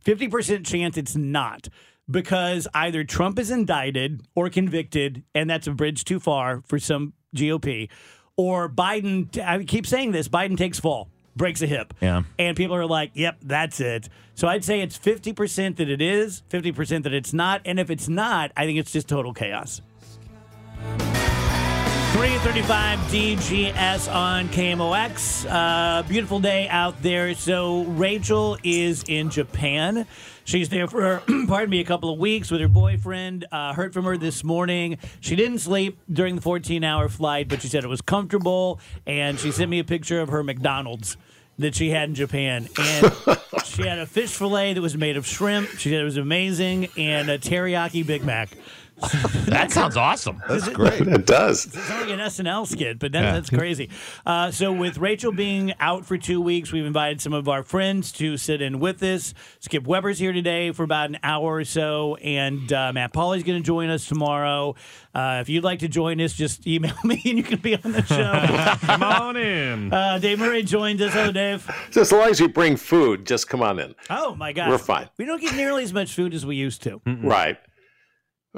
50% 0.04 0.64
chance 0.64 0.96
it's 0.96 1.14
not 1.14 1.68
because 2.10 2.66
either 2.72 3.04
Trump 3.04 3.38
is 3.38 3.50
indicted 3.50 4.22
or 4.34 4.48
convicted, 4.48 5.24
and 5.34 5.50
that's 5.50 5.66
a 5.66 5.72
bridge 5.72 6.04
too 6.04 6.18
far 6.18 6.62
for 6.66 6.78
some 6.78 7.12
GOP, 7.36 7.90
or 8.36 8.68
Biden, 8.68 9.38
I 9.44 9.62
keep 9.64 9.86
saying 9.86 10.12
this, 10.12 10.28
Biden 10.28 10.56
takes 10.56 10.80
fall, 10.80 11.10
breaks 11.38 11.62
a 11.62 11.66
hip. 11.66 11.94
Yeah. 12.02 12.24
And 12.38 12.54
people 12.54 12.76
are 12.76 12.84
like, 12.84 13.12
yep, 13.14 13.38
that's 13.42 13.80
it. 13.80 14.10
So 14.34 14.46
I'd 14.46 14.64
say 14.64 14.82
it's 14.82 14.98
50% 14.98 15.76
that 15.76 15.88
it 15.88 16.02
is, 16.02 16.42
50% 16.50 17.04
that 17.04 17.14
it's 17.14 17.32
not. 17.32 17.62
And 17.64 17.80
if 17.80 17.90
it's 17.90 18.08
not, 18.08 18.52
I 18.56 18.66
think 18.66 18.78
it's 18.78 18.92
just 18.92 19.08
total 19.08 19.32
chaos. 19.32 19.80
335 22.12 22.98
DGS 23.10 24.12
on 24.12 24.48
KMOX. 24.48 25.46
Uh, 25.48 26.02
beautiful 26.04 26.40
day 26.40 26.66
out 26.68 27.00
there. 27.02 27.34
So 27.34 27.84
Rachel 27.84 28.56
is 28.64 29.04
in 29.06 29.28
Japan. 29.30 30.06
She's 30.44 30.70
there 30.70 30.86
for, 30.88 31.22
pardon 31.46 31.68
me, 31.68 31.80
a 31.80 31.84
couple 31.84 32.10
of 32.10 32.18
weeks 32.18 32.50
with 32.50 32.62
her 32.62 32.68
boyfriend. 32.68 33.44
Uh, 33.52 33.74
heard 33.74 33.92
from 33.92 34.06
her 34.06 34.16
this 34.16 34.42
morning. 34.42 34.96
She 35.20 35.36
didn't 35.36 35.58
sleep 35.58 35.98
during 36.10 36.34
the 36.36 36.40
14 36.40 36.82
hour 36.82 37.10
flight, 37.10 37.48
but 37.48 37.60
she 37.60 37.68
said 37.68 37.84
it 37.84 37.88
was 37.88 38.00
comfortable. 38.00 38.80
And 39.06 39.38
she 39.38 39.52
sent 39.52 39.70
me 39.70 39.78
a 39.78 39.84
picture 39.84 40.20
of 40.20 40.30
her 40.30 40.42
McDonald's 40.42 41.18
that 41.58 41.74
she 41.74 41.90
had 41.90 42.08
in 42.08 42.14
Japan. 42.14 42.68
And 42.78 43.12
she 43.64 43.82
had 43.82 43.98
a 43.98 44.06
fish 44.06 44.30
fillet 44.30 44.72
that 44.72 44.80
was 44.80 44.96
made 44.96 45.18
of 45.18 45.26
shrimp. 45.26 45.68
She 45.70 45.90
said 45.90 46.00
it 46.00 46.04
was 46.04 46.16
amazing. 46.16 46.88
And 46.96 47.28
a 47.28 47.38
teriyaki 47.38 48.06
Big 48.06 48.24
Mac. 48.24 48.48
That 49.48 49.72
sounds 49.72 49.96
awesome. 49.96 50.42
That's 50.48 50.68
great. 50.68 51.00
It 51.00 51.24
does. 51.26 51.64
It's 51.66 51.76
like 51.90 52.10
an 52.10 52.18
SNL 52.18 52.66
skit, 52.66 52.98
but 52.98 53.12
that, 53.12 53.32
that's 53.32 53.48
crazy. 53.50 53.90
Uh, 54.26 54.50
so, 54.50 54.72
with 54.72 54.98
Rachel 54.98 55.32
being 55.32 55.72
out 55.80 56.04
for 56.04 56.18
two 56.18 56.40
weeks, 56.40 56.70
we've 56.70 56.84
invited 56.84 57.20
some 57.22 57.32
of 57.32 57.48
our 57.48 57.62
friends 57.62 58.12
to 58.12 58.36
sit 58.36 58.60
in 58.60 58.78
with 58.78 59.02
us. 59.02 59.32
Skip 59.60 59.86
Weber's 59.86 60.18
here 60.18 60.32
today 60.32 60.72
for 60.72 60.82
about 60.82 61.08
an 61.10 61.18
hour 61.22 61.54
or 61.56 61.64
so, 61.64 62.16
and 62.16 62.70
uh, 62.72 62.92
Matt 62.92 63.12
Pauly's 63.14 63.42
going 63.42 63.60
to 63.60 63.66
join 63.66 63.88
us 63.88 64.06
tomorrow. 64.06 64.74
Uh, 65.14 65.38
if 65.40 65.48
you'd 65.48 65.64
like 65.64 65.78
to 65.80 65.88
join 65.88 66.20
us, 66.20 66.34
just 66.34 66.66
email 66.66 66.94
me 67.04 67.20
and 67.24 67.38
you 67.38 67.42
can 67.44 67.58
be 67.60 67.74
on 67.76 67.92
the 67.92 68.04
show. 68.04 68.76
Come 68.86 69.02
on 69.02 69.36
in. 69.36 69.92
uh, 69.92 70.18
Dave 70.18 70.38
Murray 70.38 70.62
joins 70.62 71.00
us. 71.00 71.12
Hello, 71.14 71.32
Dave. 71.32 71.68
So 71.90 72.02
as 72.02 72.12
long 72.12 72.28
as 72.28 72.38
you 72.38 72.48
bring 72.48 72.76
food, 72.76 73.26
just 73.26 73.48
come 73.48 73.62
on 73.62 73.78
in. 73.78 73.94
Oh, 74.10 74.34
my 74.34 74.52
God. 74.52 74.68
We're 74.68 74.78
fine. 74.78 75.08
We 75.16 75.24
don't 75.24 75.40
get 75.40 75.54
nearly 75.56 75.82
as 75.84 75.92
much 75.92 76.12
food 76.14 76.34
as 76.34 76.44
we 76.44 76.56
used 76.56 76.82
to. 76.82 77.00
Right. 77.06 77.58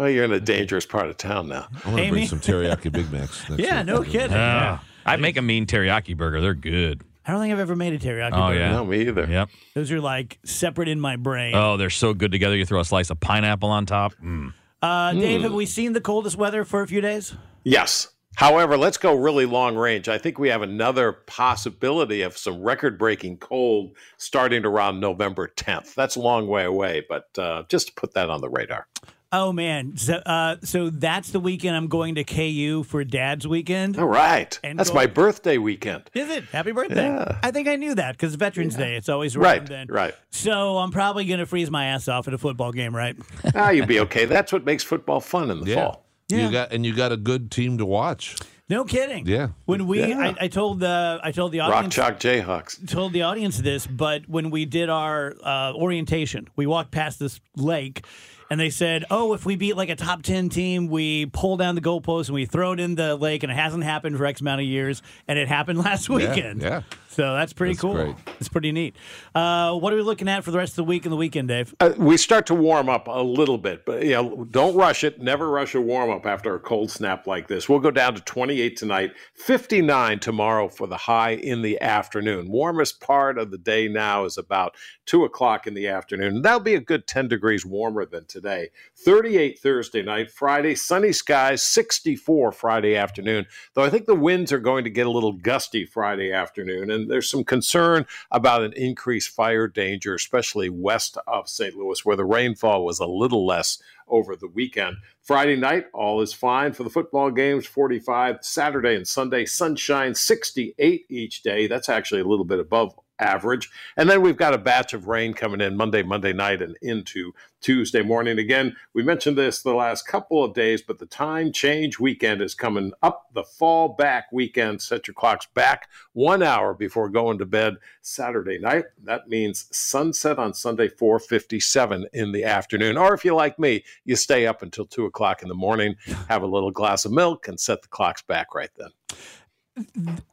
Well, 0.00 0.08
you're 0.08 0.24
in 0.24 0.32
a 0.32 0.40
dangerous 0.40 0.86
part 0.86 1.10
of 1.10 1.18
town 1.18 1.48
now. 1.48 1.66
I'm 1.84 1.90
gonna 1.90 2.00
Amy? 2.00 2.10
bring 2.10 2.26
some 2.26 2.40
teriyaki 2.40 2.90
Big 2.90 3.12
Macs. 3.12 3.46
next 3.50 3.60
Yeah, 3.62 3.80
week. 3.80 3.86
no 3.86 4.02
kidding. 4.02 4.32
I 4.34 5.16
make 5.18 5.36
a 5.36 5.42
mean 5.42 5.66
teriyaki 5.66 6.16
burger. 6.16 6.40
They're 6.40 6.54
good. 6.54 7.02
I 7.26 7.32
don't 7.32 7.42
think 7.42 7.52
I've 7.52 7.58
ever 7.60 7.76
made 7.76 7.92
a 7.92 7.98
teriyaki 7.98 8.30
Oh, 8.32 8.48
burger. 8.48 8.58
yeah. 8.60 8.72
No, 8.72 8.86
me 8.86 9.02
either. 9.02 9.26
Yep. 9.26 9.50
Those 9.74 9.92
are 9.92 10.00
like 10.00 10.38
separate 10.42 10.88
in 10.88 11.02
my 11.02 11.16
brain. 11.16 11.54
Oh, 11.54 11.76
they're 11.76 11.90
so 11.90 12.14
good 12.14 12.32
together. 12.32 12.56
You 12.56 12.64
throw 12.64 12.80
a 12.80 12.84
slice 12.86 13.10
of 13.10 13.20
pineapple 13.20 13.68
on 13.68 13.84
top. 13.84 14.14
Mm. 14.24 14.54
Uh, 14.80 15.12
Dave, 15.12 15.42
have 15.42 15.52
we 15.52 15.66
seen 15.66 15.92
the 15.92 16.00
coldest 16.00 16.36
weather 16.38 16.64
for 16.64 16.80
a 16.80 16.86
few 16.86 17.02
days? 17.02 17.34
Yes. 17.62 18.08
However, 18.36 18.78
let's 18.78 18.96
go 18.96 19.14
really 19.14 19.44
long 19.44 19.76
range. 19.76 20.08
I 20.08 20.16
think 20.16 20.38
we 20.38 20.48
have 20.48 20.62
another 20.62 21.12
possibility 21.12 22.22
of 22.22 22.38
some 22.38 22.62
record 22.62 22.98
breaking 22.98 23.36
cold 23.36 23.90
starting 24.16 24.64
around 24.64 24.98
November 24.98 25.52
10th. 25.56 25.92
That's 25.94 26.16
a 26.16 26.20
long 26.20 26.46
way 26.46 26.64
away, 26.64 27.04
but 27.06 27.26
uh, 27.36 27.64
just 27.68 27.88
to 27.88 27.92
put 27.92 28.14
that 28.14 28.30
on 28.30 28.40
the 28.40 28.48
radar. 28.48 28.86
Oh 29.32 29.52
man, 29.52 29.96
so, 29.96 30.14
uh, 30.14 30.56
so 30.64 30.90
that's 30.90 31.30
the 31.30 31.38
weekend 31.38 31.76
I'm 31.76 31.86
going 31.86 32.16
to 32.16 32.24
KU 32.24 32.82
for 32.82 33.04
Dad's 33.04 33.46
weekend. 33.46 33.96
All 33.96 34.06
right. 34.08 34.58
And 34.64 34.76
That's 34.76 34.90
go- 34.90 34.96
my 34.96 35.06
birthday 35.06 35.56
weekend. 35.56 36.10
Is 36.14 36.28
it? 36.30 36.44
Happy 36.46 36.72
birthday! 36.72 37.06
Yeah. 37.06 37.38
I 37.40 37.52
think 37.52 37.68
I 37.68 37.76
knew 37.76 37.94
that 37.94 38.12
because 38.16 38.34
Veterans 38.34 38.74
Day. 38.74 38.96
It's 38.96 39.08
always 39.08 39.36
Right, 39.36 39.64
then. 39.64 39.86
right. 39.88 40.14
So 40.30 40.78
I'm 40.78 40.90
probably 40.90 41.26
going 41.26 41.38
to 41.38 41.46
freeze 41.46 41.70
my 41.70 41.86
ass 41.86 42.08
off 42.08 42.26
at 42.26 42.34
a 42.34 42.38
football 42.38 42.72
game, 42.72 42.94
right? 42.94 43.14
ah, 43.54 43.70
you'll 43.70 43.86
be 43.86 44.00
okay. 44.00 44.24
That's 44.24 44.52
what 44.52 44.64
makes 44.64 44.82
football 44.82 45.20
fun 45.20 45.48
in 45.52 45.60
the 45.60 45.66
Yeah. 45.70 45.74
fall. 45.76 46.06
Yeah. 46.28 46.46
You 46.46 46.50
got 46.50 46.72
and 46.72 46.84
you 46.84 46.92
got 46.94 47.12
a 47.12 47.16
good 47.16 47.52
team 47.52 47.78
to 47.78 47.86
watch. 47.86 48.34
No 48.68 48.84
kidding. 48.84 49.26
Yeah. 49.26 49.48
When 49.64 49.86
we, 49.86 50.00
Yeah. 50.08 50.18
I, 50.40 50.44
I 50.44 50.48
told 50.48 50.80
the, 50.80 51.20
I 51.22 51.30
told 51.30 51.52
the 51.52 51.58
Rock 51.60 51.72
audience, 51.72 51.94
Chalk 51.94 52.18
Jayhawks. 52.20 52.88
told 52.88 53.12
the 53.12 53.22
audience 53.22 53.58
this, 53.58 53.86
but 53.86 54.28
when 54.28 54.50
we 54.50 54.64
did 54.64 54.88
our 54.90 55.34
uh, 55.44 55.72
orientation, 55.74 56.48
we 56.56 56.66
walked 56.66 56.90
past 56.90 57.18
this 57.20 57.40
lake. 57.56 58.04
And 58.50 58.58
they 58.58 58.70
said, 58.70 59.04
"Oh, 59.10 59.32
if 59.32 59.46
we 59.46 59.54
beat 59.54 59.76
like 59.76 59.90
a 59.90 59.96
top 59.96 60.22
ten 60.22 60.48
team, 60.48 60.88
we 60.88 61.26
pull 61.26 61.56
down 61.56 61.76
the 61.76 61.80
goalpost 61.80 62.26
and 62.26 62.34
we 62.34 62.46
throw 62.46 62.72
it 62.72 62.80
in 62.80 62.96
the 62.96 63.14
lake." 63.14 63.44
And 63.44 63.52
it 63.52 63.54
hasn't 63.54 63.84
happened 63.84 64.16
for 64.16 64.26
X 64.26 64.40
amount 64.40 64.60
of 64.60 64.66
years, 64.66 65.02
and 65.28 65.38
it 65.38 65.46
happened 65.46 65.78
last 65.84 66.08
weekend. 66.08 66.62
yeah. 66.62 66.82
So 67.20 67.34
that's 67.34 67.52
pretty 67.52 67.74
That's 67.74 67.82
cool. 67.82 67.92
great. 67.92 68.16
It's 68.38 68.48
pretty 68.48 68.72
neat. 68.72 68.96
Uh, 69.34 69.76
what 69.76 69.92
are 69.92 69.96
we 69.96 70.00
looking 70.00 70.26
at 70.26 70.42
for 70.42 70.52
the 70.52 70.56
rest 70.56 70.72
of 70.72 70.76
the 70.76 70.84
week 70.84 71.04
and 71.04 71.12
the 71.12 71.18
weekend, 71.18 71.48
Dave? 71.48 71.74
Uh, 71.78 71.92
we 71.98 72.16
start 72.16 72.46
to 72.46 72.54
warm 72.54 72.88
up 72.88 73.08
a 73.08 73.22
little 73.22 73.58
bit, 73.58 73.84
but 73.84 74.02
you 74.02 74.12
know, 74.12 74.46
don't 74.50 74.74
rush 74.74 75.04
it. 75.04 75.20
Never 75.20 75.50
rush 75.50 75.74
a 75.74 75.82
warm 75.82 76.08
up 76.08 76.24
after 76.24 76.54
a 76.54 76.58
cold 76.58 76.90
snap 76.90 77.26
like 77.26 77.46
this. 77.46 77.68
We'll 77.68 77.78
go 77.80 77.90
down 77.90 78.14
to 78.14 78.22
28 78.22 78.74
tonight, 78.74 79.10
59 79.34 80.18
tomorrow 80.20 80.68
for 80.68 80.86
the 80.86 80.96
high 80.96 81.32
in 81.32 81.60
the 81.60 81.78
afternoon. 81.82 82.50
Warmest 82.50 83.02
part 83.02 83.36
of 83.36 83.50
the 83.50 83.58
day 83.58 83.86
now 83.86 84.24
is 84.24 84.38
about 84.38 84.74
two 85.04 85.24
o'clock 85.24 85.66
in 85.66 85.74
the 85.74 85.88
afternoon. 85.88 86.40
That'll 86.40 86.60
be 86.60 86.74
a 86.74 86.80
good 86.80 87.06
10 87.06 87.28
degrees 87.28 87.66
warmer 87.66 88.06
than 88.06 88.24
today. 88.24 88.70
38 89.04 89.58
Thursday 89.58 90.02
night, 90.02 90.30
Friday, 90.30 90.74
sunny 90.74 91.12
skies, 91.12 91.62
64 91.64 92.52
Friday 92.52 92.96
afternoon. 92.96 93.44
Though 93.74 93.84
I 93.84 93.90
think 93.90 94.06
the 94.06 94.14
winds 94.14 94.52
are 94.52 94.58
going 94.58 94.84
to 94.84 94.90
get 94.90 95.06
a 95.06 95.10
little 95.10 95.32
gusty 95.32 95.84
Friday 95.84 96.32
afternoon, 96.32 96.90
and 96.90 97.09
there's 97.10 97.30
some 97.30 97.44
concern 97.44 98.06
about 98.30 98.62
an 98.62 98.72
increased 98.74 99.30
fire 99.30 99.68
danger, 99.68 100.14
especially 100.14 100.68
west 100.68 101.18
of 101.26 101.48
St. 101.48 101.74
Louis, 101.74 102.04
where 102.04 102.16
the 102.16 102.24
rainfall 102.24 102.84
was 102.84 103.00
a 103.00 103.06
little 103.06 103.46
less 103.46 103.78
over 104.08 104.36
the 104.36 104.48
weekend. 104.48 104.96
Friday 105.22 105.56
night, 105.56 105.86
all 105.92 106.20
is 106.20 106.32
fine 106.32 106.72
for 106.72 106.82
the 106.82 106.90
football 106.90 107.30
games 107.30 107.66
45. 107.66 108.38
Saturday 108.40 108.96
and 108.96 109.06
Sunday, 109.06 109.44
sunshine 109.44 110.14
68 110.14 111.06
each 111.08 111.42
day. 111.42 111.66
That's 111.66 111.88
actually 111.88 112.20
a 112.20 112.26
little 112.26 112.44
bit 112.44 112.58
above 112.58 112.98
average. 113.20 113.70
And 113.96 114.08
then 114.08 114.22
we've 114.22 114.36
got 114.36 114.54
a 114.54 114.58
batch 114.58 114.92
of 114.92 115.06
rain 115.06 115.34
coming 115.34 115.60
in 115.60 115.76
Monday, 115.76 116.02
Monday 116.02 116.32
night, 116.32 116.62
and 116.62 116.76
into 116.82 117.32
Tuesday 117.60 118.02
morning. 118.02 118.38
Again, 118.38 118.74
we 118.94 119.02
mentioned 119.02 119.36
this 119.36 119.62
the 119.62 119.74
last 119.74 120.06
couple 120.06 120.42
of 120.42 120.54
days, 120.54 120.82
but 120.82 120.98
the 120.98 121.06
time 121.06 121.52
change 121.52 121.98
weekend 121.98 122.40
is 122.40 122.54
coming 122.54 122.92
up. 123.02 123.26
The 123.34 123.44
fall 123.44 123.90
back 123.90 124.26
weekend. 124.32 124.80
Set 124.80 125.06
your 125.06 125.14
clocks 125.14 125.46
back 125.54 125.88
one 126.12 126.42
hour 126.42 126.74
before 126.74 127.08
going 127.08 127.38
to 127.38 127.46
bed 127.46 127.76
Saturday 128.02 128.58
night. 128.58 128.86
That 129.04 129.28
means 129.28 129.66
sunset 129.70 130.38
on 130.38 130.54
Sunday, 130.54 130.88
4:57 130.88 132.06
in 132.12 132.32
the 132.32 132.44
afternoon. 132.44 132.96
Or 132.96 133.14
if 133.14 133.24
you're 133.24 133.34
like 133.34 133.58
me, 133.58 133.84
you 134.04 134.16
stay 134.16 134.46
up 134.46 134.62
until 134.62 134.86
two 134.86 135.04
o'clock 135.04 135.42
in 135.42 135.48
the 135.48 135.54
morning, 135.54 135.96
have 136.28 136.42
a 136.42 136.46
little 136.46 136.70
glass 136.70 137.04
of 137.04 137.12
milk, 137.12 137.46
and 137.46 137.60
set 137.60 137.82
the 137.82 137.88
clocks 137.88 138.22
back 138.22 138.54
right 138.54 138.70
then. 138.76 138.90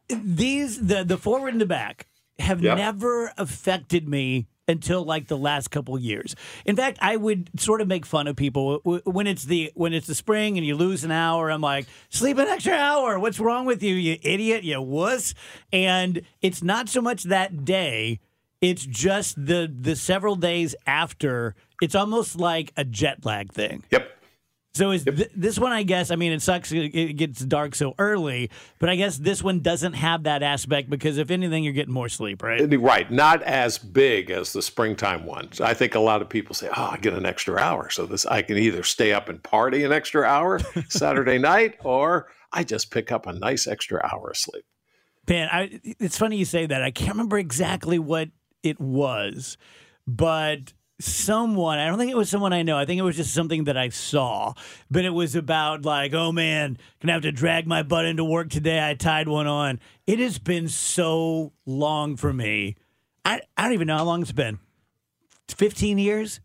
These 0.10 0.88
the 0.88 1.04
the 1.04 1.17
forward 1.17 1.54
and 1.54 1.62
the 1.62 1.65
back 1.65 2.08
have 2.39 2.62
Yep. 2.62 2.78
never 2.78 3.32
affected 3.38 4.08
me 4.08 4.47
until 4.69 5.04
like 5.04 5.28
the 5.28 5.38
last 5.38 5.69
couple 5.71 5.97
years. 5.97 6.36
In 6.65 6.76
fact, 6.76 6.97
I 7.02 7.15
would 7.15 7.50
sort 7.58 7.80
of 7.80 7.88
make 7.88 8.06
fun 8.06 8.28
of 8.28 8.36
people 8.36 8.80
when 9.06 9.26
it's 9.26 9.45
the 9.45 9.71
when 9.76 9.93
it's 9.93 10.08
the 10.08 10.15
spring 10.15 10.58
and 10.58 10.65
you 10.67 10.76
lose 10.76 11.04
an 11.06 11.12
hour. 11.12 11.50
I'm 11.50 11.62
like, 11.62 11.88
sleep 12.10 12.38
an 12.38 12.47
extra 12.47 12.73
hour. 12.73 13.17
What's 13.17 13.39
wrong 13.39 13.65
with 13.65 13.82
you, 13.82 13.95
you 13.95 14.17
idiot, 14.21 14.63
you 14.63 14.82
wuss? 14.82 15.34
And 15.71 16.21
it's 16.41 16.62
not 16.62 16.89
so 16.89 17.02
much 17.02 17.23
that 17.23 17.63
day. 17.63 18.19
It's 18.60 18.86
just 18.86 19.36
the 19.45 19.71
the 19.73 19.95
several 19.95 20.36
days 20.36 20.76
after. 20.86 21.56
It's 21.82 21.95
almost 21.95 22.36
like 22.38 22.73
a 22.76 22.84
jet 22.84 23.23
lag 23.26 23.54
thing. 23.54 23.84
Yep. 23.91 24.12
So 24.78 24.92
is 24.92 25.04
th- 25.04 25.32
this 25.36 25.58
one? 25.58 25.72
I 25.72 25.84
guess. 25.84 26.12
I 26.12 26.16
mean, 26.16 26.32
it 26.32 26.42
sucks. 26.42 26.72
It 26.72 26.94
it 26.96 27.13
gets 27.13 27.40
dark 27.44 27.74
so 27.74 27.96
early, 27.98 28.52
but 28.80 28.90
I 28.90 28.96
guess 28.96 29.18
this 29.18 29.44
one 29.44 29.62
doesn't 29.62 29.94
have 29.94 30.24
that 30.24 30.44
aspect 30.44 30.90
because 30.90 31.18
if 31.18 31.32
anything, 31.32 31.63
you're 31.63 31.74
getting 31.74 31.94
more 31.94 32.10
sleep, 32.10 32.44
right? 32.44 32.62
Right, 32.80 33.12
not 33.12 33.42
as 33.44 33.78
big 33.78 34.30
as 34.30 34.54
the 34.54 34.62
springtime 34.62 35.26
ones. 35.26 35.60
I 35.60 35.74
think 35.74 35.96
a 35.96 36.00
lot 36.00 36.22
of 36.22 36.30
people 36.30 36.54
say, 36.54 36.70
"Oh, 36.70 36.90
I 36.92 36.98
get 36.98 37.13
an 37.13 37.26
extra 37.26 37.58
hour, 37.58 37.90
so 37.90 38.06
this 38.06 38.26
I 38.26 38.44
can 38.44 38.58
either 38.58 38.84
stay 38.84 39.13
up 39.13 39.30
and 39.30 39.42
party 39.42 39.84
an 39.84 39.92
extra 39.92 40.24
hour 40.24 40.60
Saturday 40.90 41.40
night, 41.40 41.78
or 41.84 42.28
I 42.54 42.63
just 42.63 42.92
pick 42.92 43.12
up 43.12 43.26
a 43.26 43.34
nice 43.34 43.68
extra 43.68 44.00
hour 44.04 44.30
of 44.30 44.38
sleep." 44.38 44.66
Man, 45.28 45.50
I, 45.52 45.82
it's 46.00 46.18
funny 46.18 46.38
you 46.38 46.46
say 46.46 46.68
that. 46.68 46.84
I 46.84 46.92
can't 46.92 47.12
remember 47.12 47.38
exactly 47.38 48.00
what 48.00 48.30
it 48.63 48.80
was, 48.80 49.58
but 50.06 50.74
someone, 50.99 51.77
I 51.79 51.88
don't 51.88 51.97
think 51.97 52.12
it 52.12 52.17
was 52.17 52.29
someone 52.29 52.53
I 52.53 52.63
know. 52.63 52.77
I 52.77 52.86
think 52.86 52.99
it 52.99 53.03
was 53.03 53.15
just 53.15 53.33
something 53.33 53.65
that 53.65 53.77
I 53.77 53.89
saw, 53.89 54.53
but 54.89 55.05
it 55.05 55.12
was 55.12 55.36
about 55.36 55.86
like, 55.86 56.13
oh 56.13 56.31
man, 56.31 56.77
gonna 57.01 57.13
have 57.13 57.21
to 57.23 57.31
drag 57.31 57.67
my 57.67 57.83
butt 57.83 58.05
into 58.05 58.23
work 58.23 58.49
today. 58.49 58.86
I 58.88 58.93
tied 58.95 59.27
one 59.27 59.47
on. 59.47 59.79
It 60.05 60.19
has 60.19 60.39
been 60.39 60.67
so 60.67 61.51
long 61.65 62.15
for 62.17 62.33
me. 62.33 62.75
I, 63.23 63.41
I 63.57 63.63
don't 63.63 63.73
even 63.73 63.88
know 63.88 63.97
how 63.97 64.05
long 64.05 64.21
it's 64.21 64.31
been 64.31 64.60
15 65.49 65.97
years, 65.97 66.39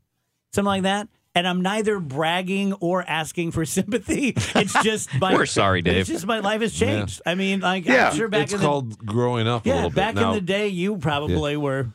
something 0.52 0.66
like 0.66 0.82
that. 0.82 1.08
And 1.34 1.48
I'm 1.48 1.62
neither 1.62 1.98
bragging 1.98 2.74
or 2.74 3.02
asking 3.08 3.52
for 3.52 3.64
sympathy. 3.64 4.34
It's 4.54 4.82
just 4.82 5.08
my. 5.18 5.32
We're 5.32 5.46
sorry, 5.46 5.80
Dave. 5.80 6.02
It's 6.02 6.10
just 6.10 6.26
my 6.26 6.40
life 6.40 6.60
has 6.60 6.74
changed. 6.74 7.22
I 7.24 7.36
mean, 7.36 7.60
like 7.60 7.86
Yeah, 7.86 8.10
I'm 8.10 8.16
sure 8.16 8.28
back 8.28 8.42
it's 8.42 8.52
in 8.52 8.60
called 8.60 8.98
growing 9.06 9.48
up 9.48 9.64
the 9.64 9.70
a 9.70 9.72
yeah, 9.72 9.74
little 9.76 9.90
bit. 9.90 9.96
back 9.96 10.14
now, 10.16 10.28
in 10.28 10.34
the 10.34 10.42
day, 10.42 10.68
you 10.68 10.98
probably 10.98 11.56
were 11.56 11.88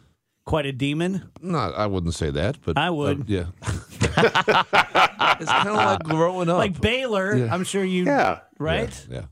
quite 0.48 0.66
a 0.66 0.72
demon. 0.72 1.30
Not, 1.42 1.76
I 1.76 1.86
wouldn't 1.88 2.14
say 2.16 2.32
that, 2.32 2.58
but 2.66 2.78
I 2.78 2.90
would. 2.90 3.22
uh, 3.22 3.24
yeah. 3.28 3.46
it's 4.02 5.52
kind 5.52 5.68
of 5.70 5.76
like 5.76 6.04
growing 6.04 6.50
up. 6.50 6.58
Like 6.58 6.80
Baylor, 6.80 7.36
Yeah. 7.36 7.54
I'm 7.54 7.64
sure 7.66 7.84
you. 7.84 8.06
Yeah, 8.06 8.40
Right. 8.58 9.06
yeah. 9.12 9.26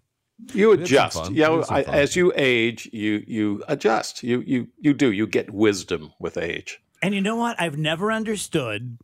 you 0.54 0.74
adjust. 0.74 1.18
fun. 1.18 1.34
You 1.34 1.42
know, 1.44 1.52
We 1.54 1.58
had 1.60 1.66
some 1.66 1.76
I, 1.78 1.82
as 1.84 2.16
you 2.16 2.34
age, 2.36 2.90
you 2.92 3.24
you 3.28 3.64
adjust. 3.68 4.22
You 4.24 4.42
you 4.46 4.68
you 4.78 4.94
do. 4.94 5.12
You 5.12 5.26
get 5.26 5.52
wisdom 5.52 6.12
with 6.20 6.38
age. 6.38 6.82
And 7.02 7.16
you 7.16 7.22
know 7.22 7.36
what? 7.38 7.60
I've 7.62 7.78
never 7.78 8.12
understood, 8.12 8.98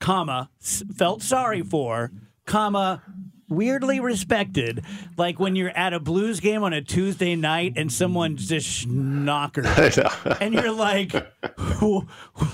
comma, 0.00 0.50
felt 0.60 1.22
sorry 1.22 1.62
for, 1.62 2.10
comma, 2.46 3.02
weirdly 3.48 4.00
respected. 4.00 4.84
Like 5.16 5.38
when 5.38 5.56
you're 5.56 5.70
at 5.70 5.92
a 5.92 6.00
blues 6.00 6.40
game 6.40 6.62
on 6.62 6.72
a 6.72 6.82
Tuesday 6.82 7.36
night 7.36 7.74
and 7.76 7.92
someone's 7.92 8.48
just 8.48 8.86
schnocker. 8.86 9.64
and 10.40 10.54
you're 10.54 10.72
like, 10.72 11.12
"Wh- 11.58 12.04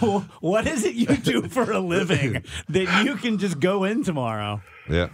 wh- 0.01 0.43
what 0.43 0.67
is 0.67 0.85
it 0.85 0.95
you 0.95 1.07
do 1.17 1.43
for 1.49 1.71
a 1.71 1.81
living 1.81 2.43
that 2.69 3.05
you 3.05 3.17
can 3.17 3.39
just 3.39 3.61
go 3.61 3.85
in 3.85 4.05
tomorrow? 4.05 4.63
Yeah. 4.89 5.09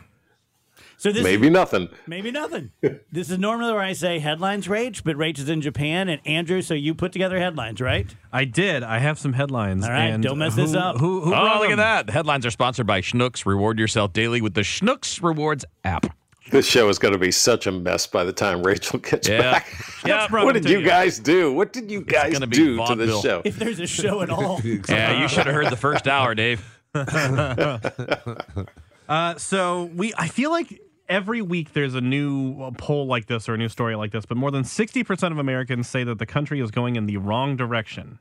So 0.99 1.13
this 1.13 1.23
Maybe 1.23 1.51
nothing. 1.51 1.89
Maybe 2.07 2.31
nothing. 2.31 2.71
this 3.13 3.29
is 3.31 3.39
normally 3.39 3.73
where 3.73 3.83
I 3.83 3.93
say 3.93 4.19
headlines 4.19 4.67
Rach, 4.67 5.03
but 5.05 5.15
Rach 5.17 5.39
is 5.39 5.49
in 5.49 5.61
Japan. 5.61 6.09
And 6.09 6.21
Andrew, 6.27 6.63
so 6.63 6.73
you 6.73 6.95
put 6.95 7.13
together 7.13 7.39
headlines, 7.39 7.81
right? 7.83 8.07
I 8.33 8.45
did. 8.47 8.83
I 8.83 8.99
have 8.99 9.19
some 9.19 9.35
headlines. 9.35 9.85
All 9.85 9.91
right, 9.91 10.07
and 10.07 10.23
don't 10.23 10.39
mess 10.39 10.55
who- 10.55 10.63
this 10.63 10.75
up. 10.75 10.97
Who, 10.97 11.21
who 11.21 11.35
Oh, 11.35 11.43
brought 11.43 11.61
look 11.61 11.71
at 11.71 11.77
that. 11.77 12.07
The 12.07 12.13
headlines 12.13 12.47
are 12.47 12.51
sponsored 12.51 12.87
by 12.87 13.03
Schnucks. 13.03 13.45
Reward 13.45 13.79
yourself 13.79 14.15
daily 14.15 14.41
with 14.41 14.55
the 14.55 14.63
Schnucks 14.63 15.23
Rewards 15.23 15.65
app. 15.85 16.07
This 16.51 16.67
show 16.67 16.89
is 16.89 16.99
going 16.99 17.13
to 17.13 17.19
be 17.19 17.33
such 17.33 17.67
a 17.67 17.73
mess 17.73 18.07
by 18.07 18.23
the 18.25 18.33
time 18.33 18.63
Rachel 18.63 18.99
gets 19.01 19.29
Yeah. 19.29 19.41
back. 19.41 19.67
Yeah. 20.07 20.29
what 20.31 20.53
did 20.55 20.65
you 20.71 20.81
guys 20.81 21.19
do? 21.19 21.53
What 21.53 21.73
did 21.73 21.91
you 21.91 22.03
guys 22.03 22.33
gonna 22.33 22.47
do 22.47 22.77
to 22.87 22.95
this 22.95 23.21
show? 23.21 23.43
If 23.45 23.59
there's 23.59 23.81
a 23.81 23.87
show 23.87 24.23
at 24.23 24.31
all. 24.31 24.61
Yeah, 24.89 25.21
you 25.21 25.29
should 25.29 25.45
have 25.47 25.55
heard 25.55 25.71
the 25.71 25.77
first 25.77 26.07
hour, 26.09 26.35
Dave. 26.35 26.65
Uh, 29.09 29.37
so 29.37 29.85
we, 29.95 30.13
I 30.19 30.27
feel 30.27 30.51
like 30.51 30.81
every 31.09 31.43
week 31.43 31.73
there's 31.73 31.95
a 31.95 32.01
new 32.01 32.61
uh, 32.63 32.71
poll 32.77 33.07
like 33.07 33.27
this 33.27 33.49
or 33.49 33.55
a 33.55 33.59
new 33.59 33.69
story 33.69 33.95
like 33.97 34.13
this, 34.13 34.27
but 34.27 34.37
more 34.37 34.51
than 34.51 34.63
60% 34.63 35.33
of 35.33 35.39
Americans 35.39 35.89
say 35.89 36.05
that 36.05 36.19
the 36.19 36.27
country 36.27 36.61
is 36.61 36.71
going 36.71 36.97
in 36.97 37.07
the 37.07 37.17
wrong 37.17 37.57
direction. 37.57 38.19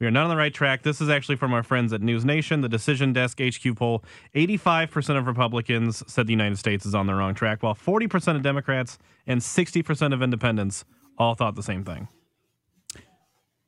We 0.00 0.06
are 0.06 0.12
not 0.12 0.24
on 0.24 0.30
the 0.30 0.36
right 0.36 0.54
track. 0.54 0.82
This 0.82 1.00
is 1.00 1.08
actually 1.08 1.36
from 1.36 1.52
our 1.52 1.64
friends 1.64 1.92
at 1.92 2.00
News 2.00 2.24
Nation, 2.24 2.60
the 2.60 2.68
Decision 2.68 3.12
Desk 3.12 3.40
HQ 3.40 3.76
poll. 3.76 4.04
85% 4.34 5.18
of 5.18 5.26
Republicans 5.26 6.04
said 6.06 6.28
the 6.28 6.32
United 6.32 6.56
States 6.56 6.86
is 6.86 6.94
on 6.94 7.06
the 7.06 7.14
wrong 7.14 7.34
track, 7.34 7.64
while 7.64 7.74
40% 7.74 8.36
of 8.36 8.42
Democrats 8.42 8.98
and 9.26 9.40
60% 9.40 10.14
of 10.14 10.22
independents 10.22 10.84
all 11.18 11.34
thought 11.34 11.56
the 11.56 11.64
same 11.64 11.84
thing. 11.84 12.06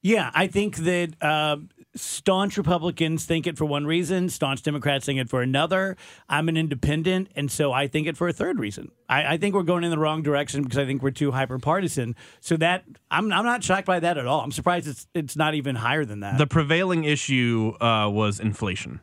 Yeah, 0.03 0.31
I 0.33 0.46
think 0.46 0.76
that 0.76 1.14
uh, 1.20 1.57
staunch 1.94 2.57
Republicans 2.57 3.24
think 3.24 3.46
it 3.46 3.59
for 3.59 3.64
one 3.64 3.87
reason, 3.87 4.29
staunch 4.29 4.62
Democrats 4.62 5.07
think 5.07 5.18
it 5.18 5.29
for 5.29 5.42
another. 5.42 5.96
I'm 6.29 6.48
an 6.48 6.57
independent, 6.57 7.29
and 7.35 7.50
so 7.50 7.72
I 7.72 7.87
think 7.88 8.07
it 8.07 8.16
for 8.16 8.29
a 8.29 8.33
third 8.33 8.59
reason. 8.59 8.90
I, 9.09 9.35
I 9.35 9.37
think 9.37 9.55
we're 9.55 9.62
going 9.62 9.85
in 9.85 9.90
the 9.90 9.98
wrong 9.98 10.22
direction 10.22 10.62
because 10.62 10.79
I 10.79 10.87
think 10.87 11.03
we're 11.03 11.11
too 11.11 11.33
hyper 11.33 11.59
partisan. 11.59 12.16
So 12.40 12.57
that 12.59 12.85
I'm 13.11 13.33
I'm 13.33 13.44
not 13.44 13.64
shocked 13.64 13.87
by 13.87 14.00
that 14.00 14.18
at 14.18 14.26
all. 14.26 14.40
I'm 14.40 14.53
surprised 14.53 14.87
it's 14.87 15.07
it's 15.14 15.37
not 15.37 15.55
even 15.55 15.76
higher 15.76 16.05
than 16.05 16.20
that. 16.20 16.38
The 16.38 16.46
prevailing 16.46 17.05
issue 17.05 17.74
uh, 17.81 18.09
was 18.09 18.40
inflation. 18.40 19.00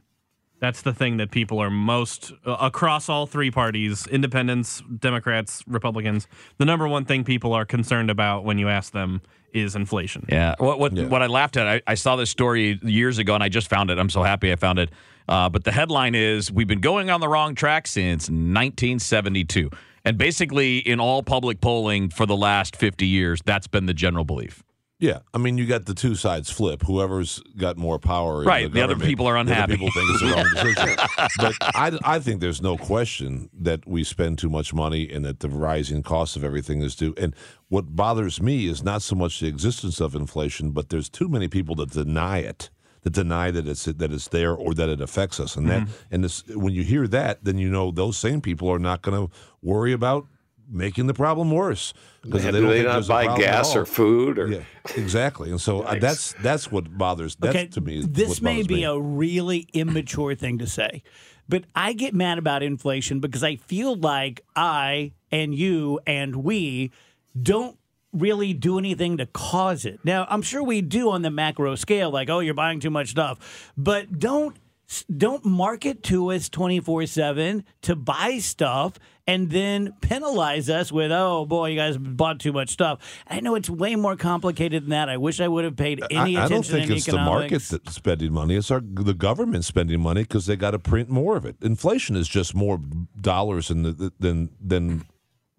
That's 0.60 0.82
the 0.82 0.94
thing 0.94 1.18
that 1.18 1.32
people 1.32 1.60
are 1.60 1.70
most 1.70 2.34
uh, 2.46 2.58
across 2.60 3.10
all 3.10 3.28
three 3.28 3.52
parties 3.52 4.08
independents, 4.08 4.82
Democrats, 5.00 5.64
Republicans. 5.68 6.28
The 6.58 6.66
number 6.66 6.88
one 6.88 7.06
thing 7.06 7.24
people 7.24 7.54
are 7.54 7.66
concerned 7.66 8.10
about 8.10 8.44
when 8.44 8.58
you 8.58 8.68
ask 8.68 8.92
them 8.92 9.22
is 9.54 9.76
inflation. 9.76 10.26
Yeah. 10.30 10.56
What 10.58 10.80
what, 10.80 10.94
what 10.94 11.22
I 11.22 11.28
laughed 11.28 11.58
at, 11.58 11.68
I, 11.68 11.82
I 11.88 11.94
saw 11.96 12.16
this 12.16 12.30
story 12.30 12.80
years 12.84 13.18
ago 13.18 13.36
and 13.36 13.44
I 13.44 13.50
just 13.50 13.70
found 13.70 13.92
it. 13.92 14.00
I'm 14.00 14.10
so 14.10 14.24
happy 14.24 14.52
I 14.52 14.56
found 14.56 14.80
it. 14.80 14.90
Uh, 15.28 15.50
but 15.50 15.64
the 15.64 15.72
headline 15.72 16.16
is 16.16 16.52
We've 16.52 16.68
been 16.68 16.82
going 16.82 17.10
on 17.10 17.20
the 17.20 17.28
wrong 17.28 17.54
track 17.54 17.88
since 17.88 18.30
1972. 18.30 19.70
And 20.06 20.18
basically, 20.18 20.78
in 20.78 21.02
all 21.02 21.22
public 21.22 21.60
polling 21.60 22.10
for 22.10 22.26
the 22.26 22.36
last 22.36 22.78
50 22.78 23.06
years, 23.06 23.42
that's 23.44 23.68
been 23.68 23.88
the 23.88 23.94
general 23.94 24.24
belief. 24.24 24.64
Yeah, 25.00 25.20
I 25.32 25.38
mean, 25.38 25.60
you 25.60 25.68
got 25.68 25.86
the 25.86 25.94
two 25.94 26.16
sides 26.16 26.50
flip. 26.50 26.82
Whoever's 26.82 27.40
got 27.56 27.78
more 27.78 28.00
power, 28.00 28.42
Right, 28.42 28.64
The, 28.64 28.80
the 28.80 28.84
other 28.84 28.96
people 28.96 29.28
are 29.28 29.38
unhappy. 29.38 29.74
people 29.74 29.92
think 29.92 30.10
it's 30.10 30.22
the 30.22 30.32
wrong 30.32 30.46
decision. 30.56 30.96
but 31.38 31.54
I, 31.62 32.16
I 32.16 32.20
think 32.20 32.42
there's 32.42 32.64
no 32.64 32.78
question 32.78 33.52
that 33.60 33.88
we 33.88 34.04
spend 34.04 34.40
too 34.40 34.50
much 34.50 34.74
money 34.74 35.08
and 35.12 35.24
that 35.24 35.42
the 35.42 35.50
rising 35.50 36.02
cost 36.02 36.36
of 36.36 36.44
everything 36.44 36.82
is 36.82 36.96
due. 36.96 37.14
And 37.16 37.36
what 37.70 37.96
bothers 37.96 38.42
me 38.42 38.66
is 38.66 38.82
not 38.82 39.04
so 39.04 39.16
much 39.16 39.40
the 39.40 39.46
existence 39.48 40.00
of 40.02 40.16
inflation, 40.16 40.72
but 40.72 40.90
there's 40.90 41.10
too 41.10 41.28
many 41.30 41.48
people 41.48 41.76
that 41.76 41.92
deny 41.92 42.40
it. 42.40 42.72
That 43.04 43.14
deny 43.14 43.52
that 43.52 43.68
it's 43.68 43.86
that 43.86 44.12
it's 44.12 44.28
there 44.30 44.56
or 44.56 44.74
that 44.74 44.90
it 44.90 45.00
affects 45.00 45.40
us, 45.40 45.56
and 45.56 45.68
Mm-hmm. 45.68 45.86
that 45.86 45.94
and 46.10 46.24
this, 46.24 46.44
when 46.48 46.74
you 46.74 46.82
hear 46.84 47.08
that, 47.08 47.44
then 47.44 47.60
you 47.60 47.70
know 47.70 47.92
those 47.92 48.18
same 48.18 48.42
people 48.42 48.68
are 48.70 48.80
not 48.80 49.04
going 49.04 49.28
to 49.28 49.34
worry 49.62 49.94
about 49.94 50.26
making 50.70 51.08
the 51.08 51.14
problem 51.14 51.52
worse 51.52 51.94
because 52.22 52.44
Man, 52.44 52.54
they 52.54 52.60
do 52.60 52.66
don't 52.66 52.76
they 52.76 52.84
not 52.84 53.08
buy 53.08 53.38
gas 53.38 53.76
or 53.76 53.86
food 53.86 54.38
or 54.38 54.48
Yeah, 54.48 54.60
exactly. 54.96 55.50
And 55.50 55.62
so 55.62 55.82
uh, 55.82 55.96
that's 56.00 56.34
that's 56.42 56.72
what 56.72 56.98
bothers. 56.98 57.36
That's 57.36 57.56
okay, 57.56 57.68
to 57.68 57.82
me. 57.82 58.04
this 58.06 58.42
may 58.42 58.64
be 58.64 58.76
me. 58.76 58.84
a 58.84 58.98
really 58.98 59.68
immature 59.74 60.36
thing 60.36 60.58
to 60.60 60.68
say, 60.68 61.04
but 61.48 61.64
I 61.76 61.94
get 61.94 62.14
mad 62.14 62.38
about 62.38 62.64
inflation 62.64 63.20
because 63.20 63.44
I 63.44 63.56
feel 63.56 63.96
like 63.96 64.42
I 64.56 65.14
and 65.32 65.54
you 65.54 66.00
and 66.06 66.38
we 66.38 66.92
don't 67.40 67.78
really 68.14 68.54
do 68.54 68.80
anything 68.80 69.18
to 69.18 69.26
cause 69.28 69.86
it. 69.86 70.00
Now, 70.04 70.26
I'm 70.30 70.42
sure 70.42 70.64
we 70.64 70.82
do 70.82 71.12
on 71.12 71.22
the 71.22 71.30
macro 71.30 71.76
scale, 71.76 72.10
like, 72.10 72.30
oh, 72.30 72.40
you're 72.40 72.54
buying 72.54 72.80
too 72.80 72.90
much 72.90 73.10
stuff, 73.10 73.72
but 73.78 74.20
don't 74.20 74.56
don't 75.16 75.44
market 75.46 76.04
to 76.04 76.32
us 76.32 76.50
24/7 76.50 77.64
to 77.82 77.96
buy 77.96 78.40
stuff 78.40 78.94
and 79.26 79.50
then 79.50 79.94
penalize 80.02 80.70
us 80.70 80.92
with 80.92 81.12
oh 81.12 81.46
boy 81.46 81.70
you 81.70 81.76
guys 81.76 81.98
bought 81.98 82.40
too 82.40 82.54
much 82.54 82.70
stuff. 82.70 83.00
I 83.28 83.42
know 83.42 83.56
it's 83.56 83.70
way 83.70 83.96
more 83.96 84.16
complicated 84.16 84.84
than 84.84 84.90
that. 84.92 85.10
I 85.10 85.18
wish 85.18 85.42
I 85.42 85.48
would 85.48 85.66
have 85.66 85.76
paid 85.76 86.02
any 86.10 86.38
I, 86.38 86.44
I 86.44 86.46
attention 86.46 86.50
don't 86.50 86.80
think 86.82 86.92
in 86.92 86.98
it's 86.98 87.06
the 87.06 87.18
market 87.18 87.62
that's 87.64 87.96
spending 87.96 88.32
money. 88.32 88.56
It's 88.56 88.72
our 88.72 88.82
the 88.82 89.14
government 89.14 89.66
spending 89.66 90.00
money 90.02 90.22
because 90.24 90.46
they 90.46 90.56
got 90.56 90.72
to 90.72 90.80
print 90.80 91.10
more 91.10 91.36
of 91.36 91.46
it. 91.46 91.58
Inflation 91.62 92.16
is 92.16 92.28
just 92.28 92.56
more 92.56 92.80
dollars 93.20 93.68
than 93.68 93.84
the, 93.84 94.14
than 94.20 94.50
than 94.62 95.06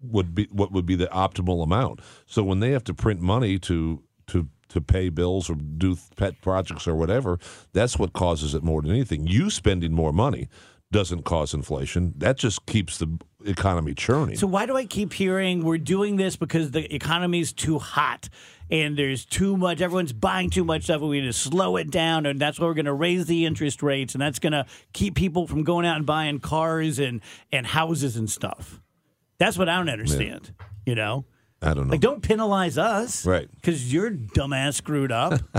would 0.01 0.33
be 0.33 0.47
what 0.51 0.71
would 0.71 0.85
be 0.85 0.95
the 0.95 1.07
optimal 1.07 1.63
amount. 1.63 1.99
So 2.25 2.43
when 2.43 2.61
they 2.61 2.71
have 2.71 2.83
to 2.85 2.93
print 2.93 3.21
money 3.21 3.59
to 3.59 4.01
to 4.27 4.47
to 4.69 4.81
pay 4.81 5.09
bills 5.09 5.49
or 5.49 5.55
do 5.55 5.97
pet 6.15 6.41
projects 6.41 6.87
or 6.87 6.95
whatever, 6.95 7.39
that's 7.73 7.97
what 7.97 8.13
causes 8.13 8.55
it 8.55 8.63
more 8.63 8.81
than 8.81 8.91
anything. 8.91 9.27
You 9.27 9.49
spending 9.49 9.93
more 9.93 10.13
money 10.13 10.47
doesn't 10.91 11.23
cause 11.23 11.53
inflation. 11.53 12.13
That 12.17 12.37
just 12.37 12.65
keeps 12.65 12.97
the 12.97 13.19
economy 13.45 13.93
churning. 13.93 14.37
So 14.37 14.47
why 14.47 14.65
do 14.65 14.75
I 14.75 14.85
keep 14.85 15.13
hearing 15.13 15.63
we're 15.63 15.77
doing 15.77 16.15
this 16.15 16.35
because 16.35 16.71
the 16.71 16.93
economy's 16.93 17.53
too 17.53 17.77
hot 17.79 18.29
and 18.71 18.97
there's 18.97 19.25
too 19.25 19.55
much 19.55 19.81
everyone's 19.81 20.13
buying 20.13 20.49
too 20.49 20.63
much 20.63 20.83
stuff 20.83 21.01
and 21.01 21.09
we 21.09 21.21
need 21.21 21.27
to 21.27 21.33
slow 21.33 21.77
it 21.77 21.91
down 21.91 22.25
and 22.25 22.39
that's 22.39 22.59
why 22.59 22.65
we're 22.65 22.73
going 22.73 22.85
to 22.85 22.93
raise 22.93 23.27
the 23.27 23.45
interest 23.45 23.83
rates 23.83 24.13
and 24.13 24.21
that's 24.21 24.39
going 24.39 24.53
to 24.53 24.65
keep 24.93 25.15
people 25.15 25.47
from 25.47 25.63
going 25.63 25.85
out 25.85 25.97
and 25.97 26.05
buying 26.05 26.39
cars 26.39 26.99
and 26.99 27.21
and 27.51 27.67
houses 27.67 28.15
and 28.15 28.29
stuff. 28.29 28.81
That's 29.37 29.57
what 29.57 29.69
I 29.69 29.77
don't 29.77 29.89
understand, 29.89 30.53
you 30.85 30.95
know? 30.95 31.25
I 31.61 31.73
don't 31.73 31.87
know. 31.87 31.91
Like 31.91 32.01
don't 32.01 32.21
penalize 32.21 32.77
us. 32.77 33.25
Right. 33.25 33.49
Cuz 33.63 33.91
you're 33.93 34.11
dumbass 34.11 34.75
screwed 34.75 35.11
up. 35.11 35.41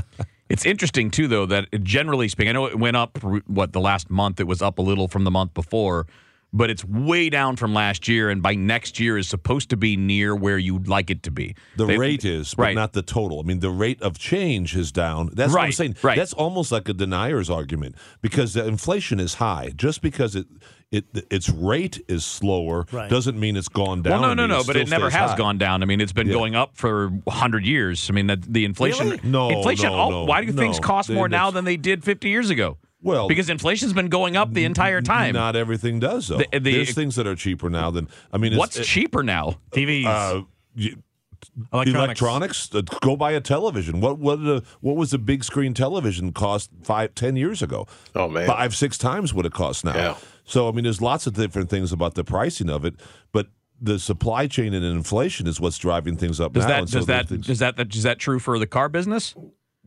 It's 0.49 0.67
interesting 0.67 1.13
too, 1.13 1.29
though, 1.29 1.47
that 1.47 1.69
generally 1.85 2.27
speaking, 2.27 2.49
I 2.49 2.53
know 2.55 2.67
it 2.67 2.77
went 2.77 2.97
up. 2.97 3.19
What 3.47 3.73
the 3.73 3.79
last 3.81 4.11
month, 4.11 4.41
it 4.41 4.49
was 4.49 4.61
up 4.61 4.81
a 4.81 4.83
little 4.83 5.07
from 5.07 5.23
the 5.23 5.31
month 5.31 5.55
before, 5.55 6.09
but 6.53 6.71
it's 6.71 6.85
way 6.85 7.31
down 7.31 7.55
from 7.55 7.73
last 7.73 8.09
year. 8.09 8.31
And 8.31 8.43
by 8.43 8.57
next 8.57 8.99
year 8.99 9.17
is 9.17 9.29
supposed 9.29 9.71
to 9.71 9.77
be 9.77 9.97
near 9.97 10.35
where 10.35 10.59
you'd 10.59 10.89
like 10.89 11.09
it 11.09 11.23
to 11.23 11.31
be. 11.31 11.55
The 11.77 11.87
They- 11.87 11.97
rate 11.99 12.25
is, 12.25 12.53
but 12.53 12.63
right. 12.65 12.75
not 12.75 12.95
the 12.95 13.03
total. 13.03 13.39
I 13.39 13.45
mean, 13.45 13.61
the 13.61 13.71
rate 13.71 14.03
of 14.03 14.19
change 14.19 14.75
is 14.75 14.91
down. 14.91 15.31
That's 15.35 15.53
what 15.55 15.63
I'm 15.63 15.71
saying. 15.71 15.95
right. 16.03 16.17
That's 16.17 16.33
almost 16.33 16.73
like 16.73 16.89
a 16.89 16.95
denier's 16.95 17.49
argument 17.49 17.95
because 18.21 18.55
the 18.55 18.67
inflation 18.67 19.21
is 19.21 19.35
high. 19.35 19.71
Just 19.77 20.03
because 20.03 20.35
it 20.35 20.49
it 20.93 21.05
its 21.31 21.49
rate 21.49 22.03
is 22.09 22.25
slower 22.25 22.85
Right. 22.91 23.09
doesn't 23.09 23.39
mean 23.39 23.57
it's 23.57 23.69
gone 23.69 24.03
down. 24.03 24.21
Well, 24.21 24.35
no, 24.35 24.35
no, 24.35 24.43
I 24.43 24.47
mean, 24.49 24.57
no, 24.59 24.65
but 24.65 24.77
it 24.77 24.89
never 24.91 25.09
has 25.11 25.31
high. 25.33 25.37
gone 25.37 25.57
down. 25.59 25.83
I 25.83 25.87
mean, 25.87 26.01
it's 26.01 26.13
been 26.13 26.27
Yeah. 26.27 26.33
going 26.35 26.57
up 26.57 26.77
for 26.77 27.13
hundred 27.29 27.65
years. 27.65 28.09
I 28.11 28.13
mean, 28.13 28.27
that 28.27 28.43
the 28.43 28.65
inflation, 28.65 29.11
Really? 29.11 29.21
No, 29.23 29.51
inflation. 29.51 29.91
no, 29.93 29.95
oh, 30.01 30.11
no, 30.11 30.25
why 30.25 30.45
do 30.45 30.53
things 30.53 30.81
cost 30.81 31.09
The 31.09 31.15
more 31.15 31.29
now 31.29 31.51
than 31.51 31.65
they 31.65 31.77
did 31.77 32.03
fifty 32.03 32.29
years 32.29 32.51
ago? 32.51 32.77
Well, 33.03 33.29
because 33.29 33.49
inflation's 33.49 33.93
been 33.93 34.09
going 34.09 34.37
up 34.37 34.53
the 34.53 34.65
entire 34.65 35.01
time. 35.01 35.35
Not 35.35 35.55
everything 35.57 36.01
does 36.01 36.29
though. 36.29 36.39
The- 36.39 36.49
the- 36.59 36.73
There's 36.73 36.93
things 36.93 37.15
that 37.17 37.27
are 37.27 37.37
cheaper 37.37 37.71
now 37.71 37.91
than 37.91 38.09
I 38.33 38.39
mean. 38.39 38.57
What's 38.57 38.77
it- 38.77 38.85
cheaper 38.85 39.23
now? 39.23 39.59
TVs, 39.71 40.07
Uh, 40.07 40.43
you- 40.75 40.97
electronics. 41.73 42.21
electronics. 42.21 42.75
Uh, 42.75 42.83
go 43.01 43.17
buy 43.17 43.31
a 43.33 43.41
television. 43.41 44.01
What 44.01 44.19
what 44.19 44.41
uh, 44.41 44.61
what 44.81 44.97
was 44.97 45.13
the 45.13 45.19
big 45.19 45.45
screen 45.45 45.73
television 45.73 46.33
cost 46.33 46.71
five 46.83 47.15
ten 47.15 47.37
years 47.37 47.63
ago? 47.63 47.87
Oh, 48.15 48.29
man. 48.29 48.47
five 48.49 48.75
six 48.77 48.99
times 48.99 49.33
what 49.33 49.47
it 49.47 49.53
costs 49.53 49.83
now. 49.85 49.95
Yeah. 49.95 50.15
So 50.51 50.69
I 50.69 50.73
mean, 50.73 50.85
there's 50.85 51.01
lots 51.01 51.27
of 51.27 51.35
different 51.35 51.71
things 51.71 51.93
about 51.93 52.15
the 52.15 52.25
pricing 52.25 52.69
of 52.69 52.85
it, 52.85 52.95
but 53.33 53.47
the 53.81 53.99
supply 53.99 54.47
chain 54.47 54.75
and 54.75 54.85
inflation 54.85 55.47
is 55.47 55.61
what's 55.61 55.79
driving 55.79 56.17
things 56.17 56.41
up 56.41 56.53
Does 56.53 56.65
now. 56.65 56.69
that 56.69 56.79
and 56.81 56.91
so 56.91 56.99
does 56.99 57.07
that 57.07 57.29
things- 57.29 57.49
is 57.49 57.61
that 57.61 57.79
is 57.95 58.03
that 58.03 58.19
true 58.19 58.39
for 58.39 58.59
the 58.59 58.67
car 58.67 58.89
business? 58.89 59.35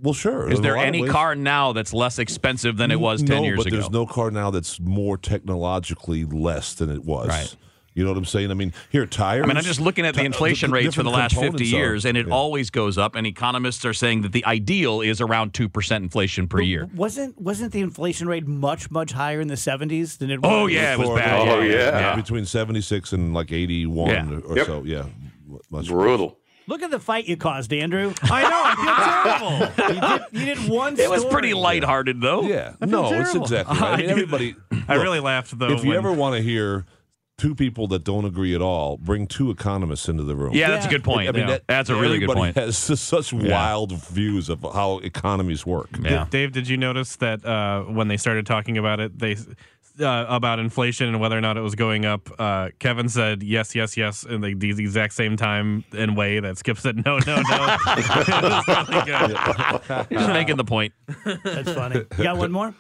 well, 0.02 0.14
sure. 0.14 0.50
Is 0.50 0.60
there 0.62 0.76
any 0.76 1.08
car 1.08 1.36
now 1.36 1.72
that's 1.74 1.94
less 1.94 2.18
expensive 2.18 2.78
than 2.78 2.92
it 2.92 3.00
was 3.00 3.22
ten 3.22 3.38
no, 3.38 3.44
years 3.44 3.58
but 3.58 3.68
ago? 3.68 3.76
there's 3.76 3.92
no 3.92 4.06
car 4.06 4.32
now 4.32 4.50
that's 4.50 4.80
more 4.80 5.18
technologically 5.18 6.26
less 6.26 6.74
than 6.74 6.90
it 6.90 7.04
was. 7.04 7.28
Right. 7.28 7.56
You 7.96 8.04
know 8.04 8.10
what 8.10 8.18
I'm 8.18 8.26
saying? 8.26 8.50
I 8.50 8.56
mean, 8.56 8.74
here 8.90 9.06
tires. 9.06 9.44
I 9.44 9.48
mean, 9.48 9.58
I'm 9.58 9.64
just 9.64 9.80
looking 9.80 10.06
at 10.06 10.16
the 10.16 10.22
ti- 10.22 10.26
inflation 10.26 10.72
the 10.72 10.76
rates 10.76 10.96
for 10.96 11.04
the 11.04 11.12
last 11.12 11.34
50 11.34 11.42
components 11.42 11.62
are- 11.62 11.76
years, 11.76 12.06
and 12.06 12.18
it 12.18 12.28
yeah. 12.28 12.34
always 12.34 12.70
goes 12.70 12.98
up. 12.98 13.16
And 13.16 13.28
economists 13.28 13.86
are 13.86 13.94
saying 13.94 14.24
that 14.24 14.32
the 14.32 14.44
ideal 14.46 15.02
is 15.02 15.22
around 15.22 15.54
2% 15.54 15.96
inflation 15.98 16.48
per 16.48 16.60
year. 16.62 16.90
Wasn't 16.96 17.40
wasn't 17.40 17.72
the 17.72 17.82
inflation 17.82 18.28
rate 18.28 18.48
much 18.48 18.90
much 18.90 19.12
higher 19.12 19.42
in 19.42 19.48
the 19.48 19.56
70s 19.56 20.18
than 20.18 20.32
it 20.32 20.40
oh, 20.44 20.50
was? 20.50 20.52
Oh, 20.52 20.66
yeah, 20.68 20.94
it 20.94 21.00
was 21.00 21.10
bad. 21.10 21.48
Oh, 21.48 21.62
yeah, 21.62 22.00
yeah. 22.00 22.16
between 22.16 22.46
76 22.46 23.14
and 23.14 23.34
like 23.34 23.52
81 23.52 24.10
Yeah. 24.10 24.40
or 24.48 24.58
Yep. 24.58 24.66
so. 24.66 24.84
Yeah, 24.84 25.06
much 25.70 25.88
brutal. 25.88 26.40
Look 26.66 26.82
at 26.82 26.92
the 26.92 27.00
fight 27.00 27.28
you 27.28 27.36
caused, 27.36 27.74
Andrew. 27.74 28.14
I 28.24 28.42
know. 28.44 28.64
I 28.66 29.68
feel 29.68 29.68
terrible. 29.78 29.94
you, 29.94 30.02
did, 30.02 30.40
you 30.40 30.56
did 30.56 30.72
one 30.72 30.98
It 30.98 31.10
was 31.10 31.20
story. 31.20 31.32
pretty 31.34 31.54
lighthearted, 31.54 32.22
though. 32.22 32.44
Yeah, 32.44 32.72
feel 32.80 32.88
no, 32.88 33.14
it's 33.20 33.36
exactly. 33.36 33.78
Right. 33.80 33.94
I 33.94 33.98
mean, 33.98 34.10
everybody. 34.10 34.56
I 34.88 34.96
look, 34.96 35.04
really 35.04 35.20
laughed 35.20 35.58
though. 35.58 35.72
If 35.72 35.84
you 35.84 35.94
ever 35.94 36.12
want 36.12 36.36
to 36.36 36.42
hear 36.42 36.86
two 37.38 37.56
people 37.56 37.88
that 37.88 38.04
don't 38.04 38.26
agree 38.26 38.54
at 38.54 38.62
all, 38.62 38.98
bring 38.98 39.28
two 39.28 39.50
economists 39.50 40.08
into 40.08 40.24
the 40.24 40.36
room. 40.36 40.54
Yeah, 40.54 40.70
that's 40.70 40.86
a 40.86 40.90
good 40.90 41.04
point. 41.04 41.30
I 41.30 41.32
mean, 41.32 41.42
Yeah. 41.42 41.48
that, 41.48 41.68
that's 41.68 41.90
a 41.90 41.96
really 41.96 42.20
good 42.20 42.30
point. 42.30 42.56
has 42.56 42.78
such 43.00 43.34
wild 43.34 43.94
views 43.94 44.50
of 44.50 44.62
how 44.74 45.00
economies 45.00 45.66
work. 45.66 45.90
Yeah. 46.02 46.28
Dave, 46.30 46.52
did 46.52 46.68
you 46.68 46.78
notice 46.78 47.16
that 47.18 47.44
uh, 47.46 47.84
when 47.84 48.08
they 48.08 48.18
started 48.18 48.46
talking 48.46 48.78
about 48.78 49.00
it, 49.00 49.18
they 49.18 49.36
uh, 50.00 50.26
about 50.28 50.58
inflation 50.58 51.08
and 51.08 51.20
whether 51.20 51.38
or 51.38 51.42
not 51.42 51.58
it 51.58 51.62
was 51.62 51.76
going 51.76 52.06
up? 52.06 52.30
Uh, 52.40 52.70
Kevin 52.80 53.10
said 53.10 53.44
yes, 53.44 53.76
yes, 53.76 53.98
yes, 53.98 54.24
in 54.24 54.42
the, 54.42 54.54
the 54.54 54.70
exact 54.70 55.14
same 55.14 55.36
time 55.38 55.84
and 55.96 56.16
way 56.16 56.40
that 56.40 56.58
Skip 56.58 56.78
said 56.78 57.04
no, 57.06 57.18
no, 57.20 57.36
no. 57.36 57.42
it 57.88 58.44
was 58.44 59.08
really. 59.08 60.16
Just 60.18 60.30
making 60.30 60.58
the 60.58 60.64
point. 60.66 60.94
That's 61.44 61.72
funny. 61.74 62.06
You 62.18 62.24
got 62.24 62.38
one 62.38 62.52
more? 62.52 62.74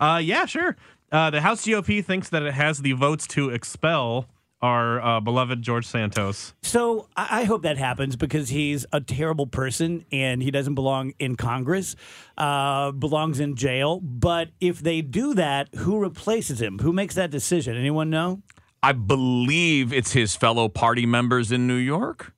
Uh, 0.00 0.20
yeah, 0.22 0.44
sure. 0.44 0.76
Uh, 1.14 1.30
the 1.30 1.40
House 1.40 1.64
GOP 1.64 2.04
thinks 2.04 2.28
that 2.30 2.42
it 2.42 2.54
has 2.54 2.80
the 2.80 2.90
votes 2.92 3.28
to 3.28 3.50
expel 3.50 4.26
our 4.60 5.00
uh, 5.00 5.20
beloved 5.20 5.62
George 5.62 5.86
Santos. 5.86 6.54
So 6.62 7.06
I 7.16 7.42
I 7.42 7.44
hope 7.44 7.62
that 7.62 7.76
happens 7.78 8.16
because 8.16 8.48
he's 8.48 8.84
a 8.92 9.00
terrible 9.00 9.46
person 9.46 10.04
and 10.10 10.42
he 10.42 10.50
doesn't 10.50 10.74
belong 10.74 11.12
in 11.20 11.36
Congress, 11.36 11.94
uh, 12.36 12.90
belongs 12.90 13.38
in 13.38 13.54
jail. 13.54 14.00
But 14.00 14.48
if 14.60 14.80
they 14.80 15.02
do 15.02 15.34
that, 15.34 15.68
who 15.76 16.00
replaces 16.00 16.60
him? 16.60 16.78
Who 16.80 16.92
makes 16.92 17.14
that 17.14 17.30
decision? 17.30 17.76
Anyone 17.76 18.10
know? 18.10 18.42
I 18.82 18.90
believe 18.92 19.92
it's 19.92 20.12
his 20.12 20.34
fellow 20.34 20.68
party 20.68 21.06
members 21.06 21.52
in 21.52 21.68
New 21.68 21.76
York. 21.76 22.32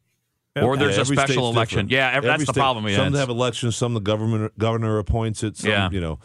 or 0.54 0.76
there's 0.76 0.96
Yeah, 0.96 1.02
a 1.02 1.06
special 1.06 1.48
election. 1.50 1.86
different. 1.86 1.90
Yeah, 1.92 2.08
ev- 2.08 2.24
Every 2.24 2.28
that's 2.28 2.46
the 2.46 2.52
problem. 2.52 2.86
Yeah, 2.88 2.96
some 2.96 3.14
have 3.14 3.28
elections, 3.30 3.74
some 3.76 3.94
the 3.94 4.00
government 4.00 4.58
governor 4.58 4.98
appoints 4.98 5.42
it. 5.42 5.56
Some, 5.56 5.70
Yeah. 5.70 5.90
you 5.90 6.00
know. 6.00 6.18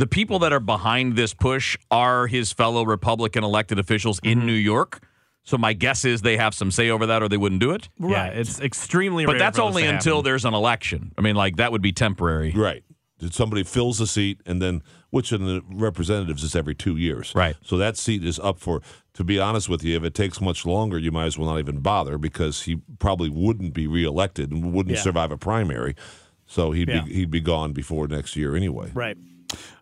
The 0.00 0.06
people 0.06 0.38
that 0.40 0.52
are 0.52 0.60
behind 0.60 1.16
this 1.16 1.34
push 1.34 1.76
are 1.90 2.26
his 2.26 2.52
fellow 2.52 2.84
Republican 2.84 3.44
elected 3.44 3.78
officials 3.78 4.18
in 4.22 4.38
mm-hmm. 4.38 4.46
New 4.46 4.52
York. 4.54 5.02
So 5.42 5.58
my 5.58 5.72
guess 5.72 6.04
is 6.04 6.22
they 6.22 6.36
have 6.36 6.54
some 6.54 6.70
say 6.70 6.90
over 6.90 7.06
that, 7.06 7.22
or 7.22 7.28
they 7.28 7.36
wouldn't 7.36 7.60
do 7.60 7.72
it. 7.72 7.88
Yeah, 7.98 8.26
it's 8.26 8.60
extremely. 8.60 9.24
But 9.26 9.32
rare 9.32 9.38
that's 9.38 9.58
for 9.58 9.64
only 9.64 9.84
until 9.86 10.16
happen. 10.16 10.24
there's 10.24 10.44
an 10.44 10.54
election. 10.54 11.12
I 11.16 11.22
mean, 11.22 11.34
like 11.34 11.56
that 11.56 11.72
would 11.72 11.82
be 11.82 11.92
temporary. 11.92 12.52
Right. 12.52 12.84
Did 13.18 13.34
somebody 13.34 13.64
fills 13.64 13.98
the 13.98 14.06
seat 14.06 14.40
and 14.46 14.62
then 14.62 14.82
which 15.10 15.32
in 15.32 15.44
the 15.44 15.62
representatives 15.68 16.42
is 16.44 16.54
every 16.54 16.74
two 16.74 16.96
years. 16.96 17.32
Right. 17.34 17.56
So 17.62 17.76
that 17.76 17.96
seat 17.96 18.24
is 18.24 18.38
up 18.38 18.58
for 18.58 18.80
to 19.14 19.24
be 19.24 19.38
honest 19.38 19.68
with 19.68 19.82
you, 19.82 19.96
if 19.96 20.04
it 20.04 20.14
takes 20.14 20.40
much 20.40 20.64
longer, 20.64 20.98
you 20.98 21.10
might 21.10 21.26
as 21.26 21.36
well 21.36 21.50
not 21.50 21.58
even 21.58 21.80
bother 21.80 22.16
because 22.16 22.62
he 22.62 22.76
probably 22.98 23.28
wouldn't 23.28 23.74
be 23.74 23.86
reelected 23.86 24.52
and 24.52 24.72
wouldn't 24.72 24.96
Yeah. 24.96 25.02
survive 25.02 25.32
a 25.32 25.36
primary. 25.36 25.94
So 26.46 26.70
he'd 26.70 26.88
Yeah. 26.88 27.02
be 27.02 27.14
he'd 27.14 27.30
be 27.30 27.40
gone 27.40 27.72
before 27.72 28.08
next 28.08 28.36
year 28.36 28.56
anyway. 28.56 28.90
Right. 28.94 29.16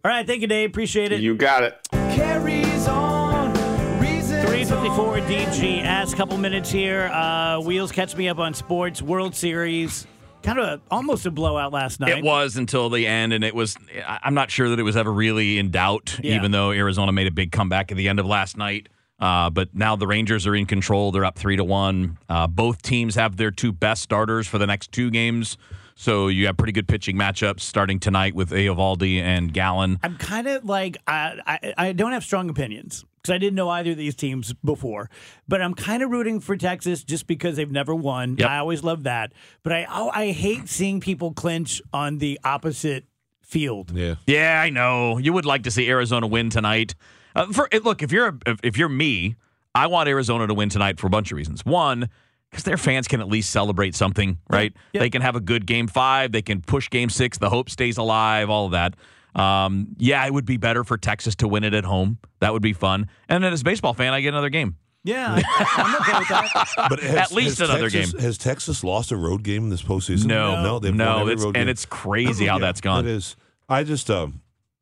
All 0.05 0.11
right. 0.11 0.27
Thank 0.27 0.41
you, 0.43 0.47
Dave. 0.47 0.71
Appreciate 0.71 1.13
it. 1.13 1.21
You 1.21 1.35
got 1.35 1.63
it. 1.63 1.79
Carries 1.93 2.87
on. 2.89 3.53
Reasons 4.01 4.45
354 4.49 5.19
DG. 5.21 5.83
Ask 5.85 6.15
a 6.15 6.17
couple 6.17 6.37
minutes 6.39 6.71
here. 6.71 7.09
Uh, 7.13 7.61
Wheels 7.61 7.93
catch 7.93 8.17
me 8.17 8.29
up 8.29 8.39
on 8.39 8.55
sports. 8.55 9.03
World 9.03 9.35
Series. 9.35 10.07
Kind 10.43 10.59
of 10.61 10.65
a, 10.67 10.81
almost 10.91 11.27
a 11.27 11.31
blowout 11.33 11.73
last 11.73 11.99
night. 11.99 12.19
It 12.19 12.25
was 12.25 12.57
until 12.57 12.89
the 12.91 13.07
end, 13.07 13.33
and 13.33 13.43
it 13.43 13.55
was. 13.55 13.77
I- 14.07 14.21
I'm 14.23 14.35
not 14.35 14.51
sure 14.51 14.69
that 14.69 14.79
it 14.79 14.85
was 14.85 14.97
ever 14.97 15.13
really 15.13 15.59
in 15.59 15.71
doubt, 15.71 16.19
Yeah. 16.23 16.37
even 16.37 16.53
though 16.53 16.71
Arizona 16.71 17.11
made 17.13 17.27
a 17.27 17.31
big 17.33 17.51
comeback 17.51 17.91
at 17.91 17.97
the 17.97 18.09
end 18.09 18.21
of 18.21 18.27
last 18.27 18.57
night. 18.57 18.89
Uh, 19.19 19.51
but 19.51 19.75
now 19.75 19.97
the 19.97 20.07
Rangers 20.07 20.47
are 20.47 20.55
in 20.55 20.67
control. 20.67 21.11
They're 21.11 21.25
up 21.25 21.37
three 21.37 21.57
to 21.57 21.65
one. 21.65 22.19
Uh, 22.29 22.47
both 22.47 22.83
teams 22.83 23.17
have 23.17 23.37
their 23.37 23.51
two 23.51 23.73
best 23.73 24.03
starters 24.03 24.47
for 24.47 24.59
the 24.59 24.67
next 24.67 24.93
two 24.93 25.11
games. 25.11 25.57
So 25.97 26.29
you 26.29 26.47
have 26.47 26.57
pretty 26.57 26.73
good 26.73 26.87
pitching 26.87 27.17
matchups 27.17 27.61
starting 27.61 27.99
tonight 27.99 28.33
with 28.37 28.51
Eovaldi 28.51 29.21
and 29.21 29.53
Gallen. 29.53 29.99
I'm 30.05 30.17
kind 30.17 30.47
of 30.47 30.65
like 30.65 30.97
I, 31.09 31.41
I 31.45 31.75
I 31.89 31.93
don't 31.93 32.13
have 32.13 32.23
strong 32.23 32.49
opinions 32.49 33.05
because 33.17 33.35
I 33.35 33.39
didn't 33.39 33.57
know 33.57 33.69
either 33.69 33.91
of 33.91 33.97
these 33.97 34.15
teams 34.15 34.53
before, 34.65 35.11
but 35.49 35.61
I'm 35.61 35.75
kind 35.75 36.05
of 36.05 36.11
rooting 36.11 36.39
for 36.39 36.57
Texas 36.57 37.03
just 37.03 37.27
because 37.27 37.57
they've 37.57 37.69
never 37.69 37.97
won. 37.97 38.37
Yep. 38.39 38.49
I 38.49 38.59
always 38.59 38.85
love 38.85 39.03
that, 39.03 39.33
but 39.65 39.73
I 39.73 39.87
oh, 39.91 40.13
I 40.15 40.31
hate 40.31 40.69
seeing 40.69 41.01
people 41.01 41.33
clinch 41.33 41.83
on 41.93 42.19
the 42.19 42.39
opposite 42.45 43.05
field. 43.43 43.91
Yeah. 43.91 44.15
Yeah, 44.25 44.63
I 44.63 44.71
know. 44.71 45.19
You 45.19 45.33
would 45.33 45.47
like 45.47 45.65
to 45.65 45.73
see 45.73 45.89
Arizona 45.89 46.29
win 46.29 46.49
tonight. 46.49 46.95
Uh, 47.35 47.47
for 47.53 47.69
look, 47.85 48.03
if 48.03 48.13
you're 48.13 48.39
if, 48.47 48.61
if 48.63 48.77
you're 48.77 48.89
me, 48.89 49.37
I 49.75 49.87
want 49.87 50.09
Arizona 50.09 50.47
to 50.47 50.55
win 50.55 50.69
tonight 50.69 50.99
for 50.99 51.07
a 51.07 51.11
bunch 51.11 51.31
of 51.33 51.37
reasons. 51.37 51.65
One, 51.65 52.09
because 52.51 52.65
their 52.65 52.77
fans 52.77 53.07
can 53.09 53.21
at 53.21 53.29
least 53.29 53.51
celebrate 53.51 53.95
something, 53.95 54.39
right? 54.51 54.73
Yep. 54.93 55.01
They 55.01 55.11
can 55.11 55.23
have 55.23 55.37
a 55.37 55.41
good 55.41 55.67
game 55.67 55.87
five. 55.87 56.33
They 56.33 56.43
can 56.43 56.63
push 56.63 56.89
game 56.91 57.11
six. 57.11 57.39
The 57.39 57.51
hope 57.51 57.71
stays 57.71 57.99
alive. 57.99 58.51
All 58.51 58.67
of 58.67 58.73
that. 58.73 58.95
Um, 59.35 59.89
yeah, 59.99 60.27
it 60.27 60.33
would 60.33 60.47
be 60.47 60.57
better 60.57 60.83
for 60.85 60.97
Texas 60.97 61.37
to 61.37 61.49
win 61.49 61.63
it 61.63 61.75
at 61.75 61.85
home. 61.85 62.19
That 62.41 62.53
would 62.53 62.63
be 62.63 62.73
fun. 62.73 63.09
And 63.29 63.45
then 63.45 63.53
as 63.53 63.61
a 63.61 63.65
baseball 63.65 63.95
fan, 63.95 64.13
I 64.13 64.21
get 64.21 64.29
another 64.31 64.49
game. 64.49 64.77
Yeah, 65.05 65.35
I, 65.39 65.75
I'm 65.77 65.95
okay 66.01 66.19
with 66.19 66.29
that. 66.29 66.89
But 66.91 67.01
has, 67.01 67.15
At 67.15 67.33
least 67.33 67.61
another 67.61 67.89
Texas, 67.89 68.13
game. 68.13 68.21
Has 68.23 68.37
Texas 68.37 68.83
lost 68.83 69.13
a 69.13 69.17
road 69.17 69.45
game 69.45 69.65
in 69.65 69.69
this 69.71 69.83
postseason? 69.83 70.25
No, 70.27 70.61
no, 70.63 70.79
they've 70.81 70.93
no, 70.95 71.07
won 71.13 71.21
every 71.21 71.33
it's- 71.35 71.45
road 71.45 71.57
and 71.57 71.67
game. 71.67 71.69
it's 71.69 71.87
crazy 71.87 72.47
how 72.47 72.57
Yeah, 72.57 72.61
that's 72.67 72.81
gone. 72.81 73.07
It 73.07 73.11
is. 73.13 73.37
I 73.69 73.85
just 73.85 74.11
um, 74.11 74.41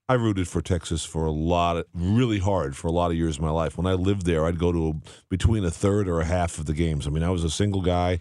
I 0.08 0.14
rooted 0.14 0.46
for 0.46 0.60
Texas 0.60 1.04
for 1.04 1.24
a 1.24 1.32
lot, 1.32 1.78
of, 1.78 1.86
really 1.92 2.38
hard 2.38 2.76
for 2.76 2.86
a 2.86 2.92
lot 2.92 3.10
of 3.10 3.16
years 3.16 3.36
of 3.36 3.42
my 3.42 3.50
life. 3.50 3.76
When 3.76 3.86
I 3.86 3.94
lived 3.94 4.24
there, 4.24 4.46
I'd 4.46 4.58
go 4.58 4.70
to 4.70 4.88
a, 4.88 4.92
between 5.28 5.64
a 5.64 5.70
third 5.70 6.08
or 6.08 6.20
a 6.20 6.24
half 6.24 6.58
of 6.58 6.66
the 6.66 6.74
games. 6.74 7.06
I 7.06 7.10
mean, 7.10 7.24
I 7.24 7.30
was 7.30 7.42
a 7.42 7.50
single 7.50 7.80
guy, 7.82 8.20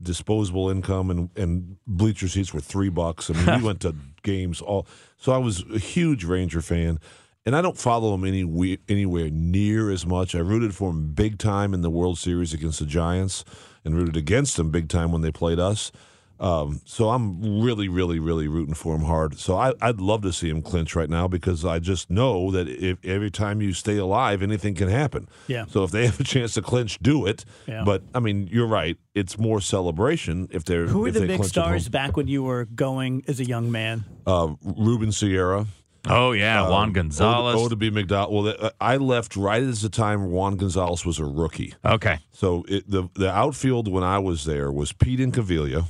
disposable 0.00 0.70
income, 0.70 1.10
and 1.10 1.30
and 1.36 1.76
bleacher 1.86 2.28
seats 2.28 2.54
were 2.54 2.60
three 2.60 2.88
bucks. 2.88 3.28
I 3.28 3.34
mean, 3.34 3.60
we 3.60 3.66
went 3.66 3.80
to 3.80 3.94
games 4.22 4.62
all. 4.62 4.86
So 5.18 5.32
I 5.32 5.38
was 5.38 5.62
a 5.72 5.78
huge 5.78 6.24
Ranger 6.24 6.62
fan. 6.62 6.98
And 7.44 7.54
I 7.54 7.62
don't 7.62 7.78
follow 7.78 8.10
them 8.10 8.24
any 8.24 8.78
anywhere 8.88 9.30
near 9.30 9.92
as 9.92 10.04
much. 10.04 10.34
I 10.34 10.40
rooted 10.40 10.74
for 10.74 10.90
them 10.90 11.12
big 11.12 11.38
time 11.38 11.74
in 11.74 11.80
the 11.80 11.90
World 11.90 12.18
Series 12.18 12.52
against 12.52 12.80
the 12.80 12.86
Giants, 12.86 13.44
and 13.84 13.94
rooted 13.94 14.16
against 14.16 14.56
them 14.56 14.72
big 14.72 14.88
time 14.88 15.12
when 15.12 15.20
they 15.20 15.30
played 15.30 15.60
us. 15.60 15.92
Um, 16.38 16.80
so 16.84 17.08
I'm 17.10 17.60
really, 17.62 17.88
really, 17.88 18.18
really 18.18 18.46
rooting 18.48 18.74
for 18.74 18.94
him 18.94 19.02
hard. 19.04 19.38
So 19.38 19.56
I, 19.56 19.72
I'd 19.80 20.00
love 20.00 20.22
to 20.22 20.32
see 20.32 20.48
him 20.50 20.60
clinch 20.62 20.94
right 20.94 21.08
now 21.08 21.26
because 21.28 21.64
I 21.64 21.78
just 21.78 22.10
know 22.10 22.50
that 22.50 22.68
if 22.68 23.02
every 23.04 23.30
time 23.30 23.62
you 23.62 23.72
stay 23.72 23.96
alive, 23.96 24.42
anything 24.42 24.74
can 24.74 24.88
happen. 24.88 25.28
Yeah. 25.46 25.64
So 25.66 25.82
if 25.84 25.90
they 25.92 26.04
have 26.06 26.20
a 26.20 26.24
chance 26.24 26.54
to 26.54 26.62
clinch, 26.62 26.98
do 27.00 27.24
it. 27.26 27.44
Yeah. 27.66 27.84
But 27.84 28.02
I 28.14 28.20
mean, 28.20 28.48
you're 28.50 28.66
right. 28.66 28.98
It's 29.14 29.38
more 29.38 29.60
celebration 29.62 30.48
if 30.50 30.64
they're 30.64 30.86
Who 30.86 31.00
were 31.00 31.08
if 31.08 31.14
the 31.14 31.20
they 31.20 31.26
big 31.38 31.44
stars 31.44 31.88
back 31.88 32.16
when 32.16 32.28
you 32.28 32.42
were 32.42 32.66
going 32.66 33.22
as 33.28 33.40
a 33.40 33.44
young 33.44 33.70
man? 33.72 34.04
Uh, 34.26 34.54
Ruben 34.62 35.12
Sierra. 35.12 35.66
Oh 36.08 36.30
yeah, 36.32 36.62
um, 36.62 36.70
Juan 36.70 36.92
Gonzalez. 36.92 37.56
Oddibe 37.60 37.90
McDowell. 37.90 38.30
Well, 38.30 38.42
the- 38.44 38.74
I 38.80 38.96
left 38.96 39.34
right 39.36 39.62
at 39.62 39.74
the 39.76 39.88
time 39.88 40.30
Juan 40.30 40.56
Gonzalez 40.56 41.04
was 41.04 41.18
a 41.18 41.24
rookie. 41.24 41.74
okay, 41.84 42.18
So 42.32 42.64
it, 42.68 42.88
the 42.88 43.08
the 43.14 43.28
outfield 43.32 43.88
when 43.88 44.04
I 44.04 44.18
was 44.20 44.44
there 44.44 44.70
was 44.70 44.92
Pete 44.92 45.18
Incaviglia. 45.18 45.86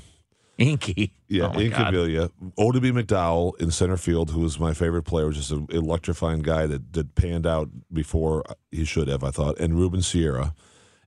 Inky. 0.59 1.13
Yeah, 1.29 1.45
oh 1.45 1.53
my 1.53 1.67
God. 1.69 1.93
Incaviglia. 1.95 2.31
Oddibe 2.59 2.93
McDowell 2.93 3.61
in 3.61 3.71
center 3.71 3.97
field, 3.97 4.31
who 4.31 4.41
was 4.41 4.59
my 4.59 4.73
favorite 4.73 5.03
player, 5.03 5.27
was 5.27 5.37
just 5.37 5.51
an 5.51 5.67
electrifying 5.71 6.41
guy 6.41 6.67
that, 6.67 6.93
that 6.95 7.15
panned 7.15 7.47
out 7.47 7.69
before 7.93 8.43
he 8.71 8.85
should 8.85 9.09
have, 9.09 9.23
I 9.23 9.31
thought, 9.31 9.59
and 9.59 9.75
Ruben 9.75 10.03
Sierra. 10.03 10.55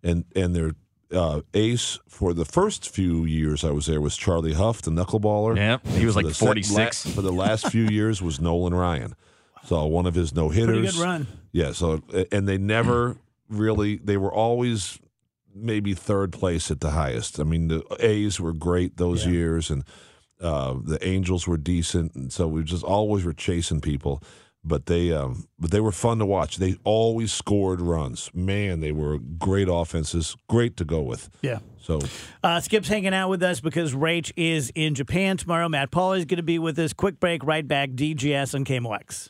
And 0.04 0.26
and 0.36 0.56
their 0.56 0.72
uh, 1.12 1.42
ace 1.54 2.00
for 2.08 2.34
the 2.34 2.46
first 2.46 2.88
few 2.90 3.26
years 3.26 3.64
I 3.64 3.72
was 3.72 3.88
there 3.88 4.00
was 4.00 4.16
Charlie 4.16 4.54
Hough, 4.54 4.82
the 4.82 4.92
knuckleballer. 4.92 5.58
Yep, 5.58 5.88
he 5.88 6.06
was 6.06 6.16
like 6.16 6.26
the 6.28 6.34
sec- 6.34 6.46
46. 6.48 7.06
la- 7.08 7.12
for 7.14 7.22
the 7.22 7.32
last 7.34 7.68
few 7.70 7.84
years 7.90 8.22
was 8.22 8.40
Nolan 8.40 8.74
Ryan. 8.74 9.16
So 9.66 9.86
one 9.88 10.06
of 10.06 10.16
his 10.16 10.34
no 10.34 10.50
hitters. 10.50 10.78
Pretty 10.78 10.98
good 10.98 11.04
run. 11.04 11.28
Yeah. 11.52 11.72
So 11.74 12.02
and 12.32 12.48
they 12.48 12.58
never 12.58 13.18
really. 13.50 13.98
They 13.98 14.18
were 14.18 14.32
always 14.34 15.00
maybe 15.54 15.94
third 15.94 16.32
place 16.32 16.70
at 16.72 16.80
the 16.82 16.92
highest. 16.92 17.40
I 17.40 17.44
mean, 17.44 17.68
the 17.68 17.84
A's 18.00 18.40
were 18.40 18.54
great 18.54 18.98
those 18.98 19.26
Yeah. 19.26 19.32
years, 19.32 19.70
and 19.70 19.84
uh, 20.42 20.76
the 20.84 21.06
Angels 21.06 21.48
were 21.48 21.58
decent, 21.58 22.16
and 22.16 22.32
so 22.32 22.48
we 22.48 22.64
just 22.64 22.84
always 22.84 23.26
were 23.26 23.34
chasing 23.34 23.82
people. 23.82 24.22
But 24.64 24.88
they, 24.88 25.14
um, 25.14 25.46
but 25.58 25.72
they 25.72 25.80
were 25.80 25.92
fun 25.94 26.20
to 26.20 26.26
watch. 26.26 26.58
They 26.58 26.76
always 26.84 27.32
scored 27.32 27.80
runs. 27.80 28.30
Man, 28.34 28.82
they 28.82 28.92
were 28.92 29.18
great 29.18 29.70
offenses. 29.72 30.36
Great 30.50 30.76
to 30.78 30.86
go 30.86 31.02
with. 31.02 31.30
Yeah. 31.42 31.60
So 31.82 32.00
Uh, 32.44 32.60
Skip's 32.60 32.90
hanging 32.90 33.14
out 33.14 33.30
with 33.30 33.42
us 33.42 33.62
because 33.62 33.94
Rach 33.94 34.34
is 34.36 34.70
in 34.76 34.96
Japan 34.96 35.38
tomorrow. 35.38 35.70
Matt 35.70 35.92
Paul 35.92 36.12
is 36.14 36.26
going 36.26 36.38
to 36.38 36.44
be 36.44 36.60
with 36.60 36.78
us. 36.78 36.92
Quick 36.92 37.22
break, 37.22 37.44
right 37.46 37.66
back. 37.66 37.92
DGS 37.92 38.54
on 38.54 38.66
KMOX. 38.66 39.30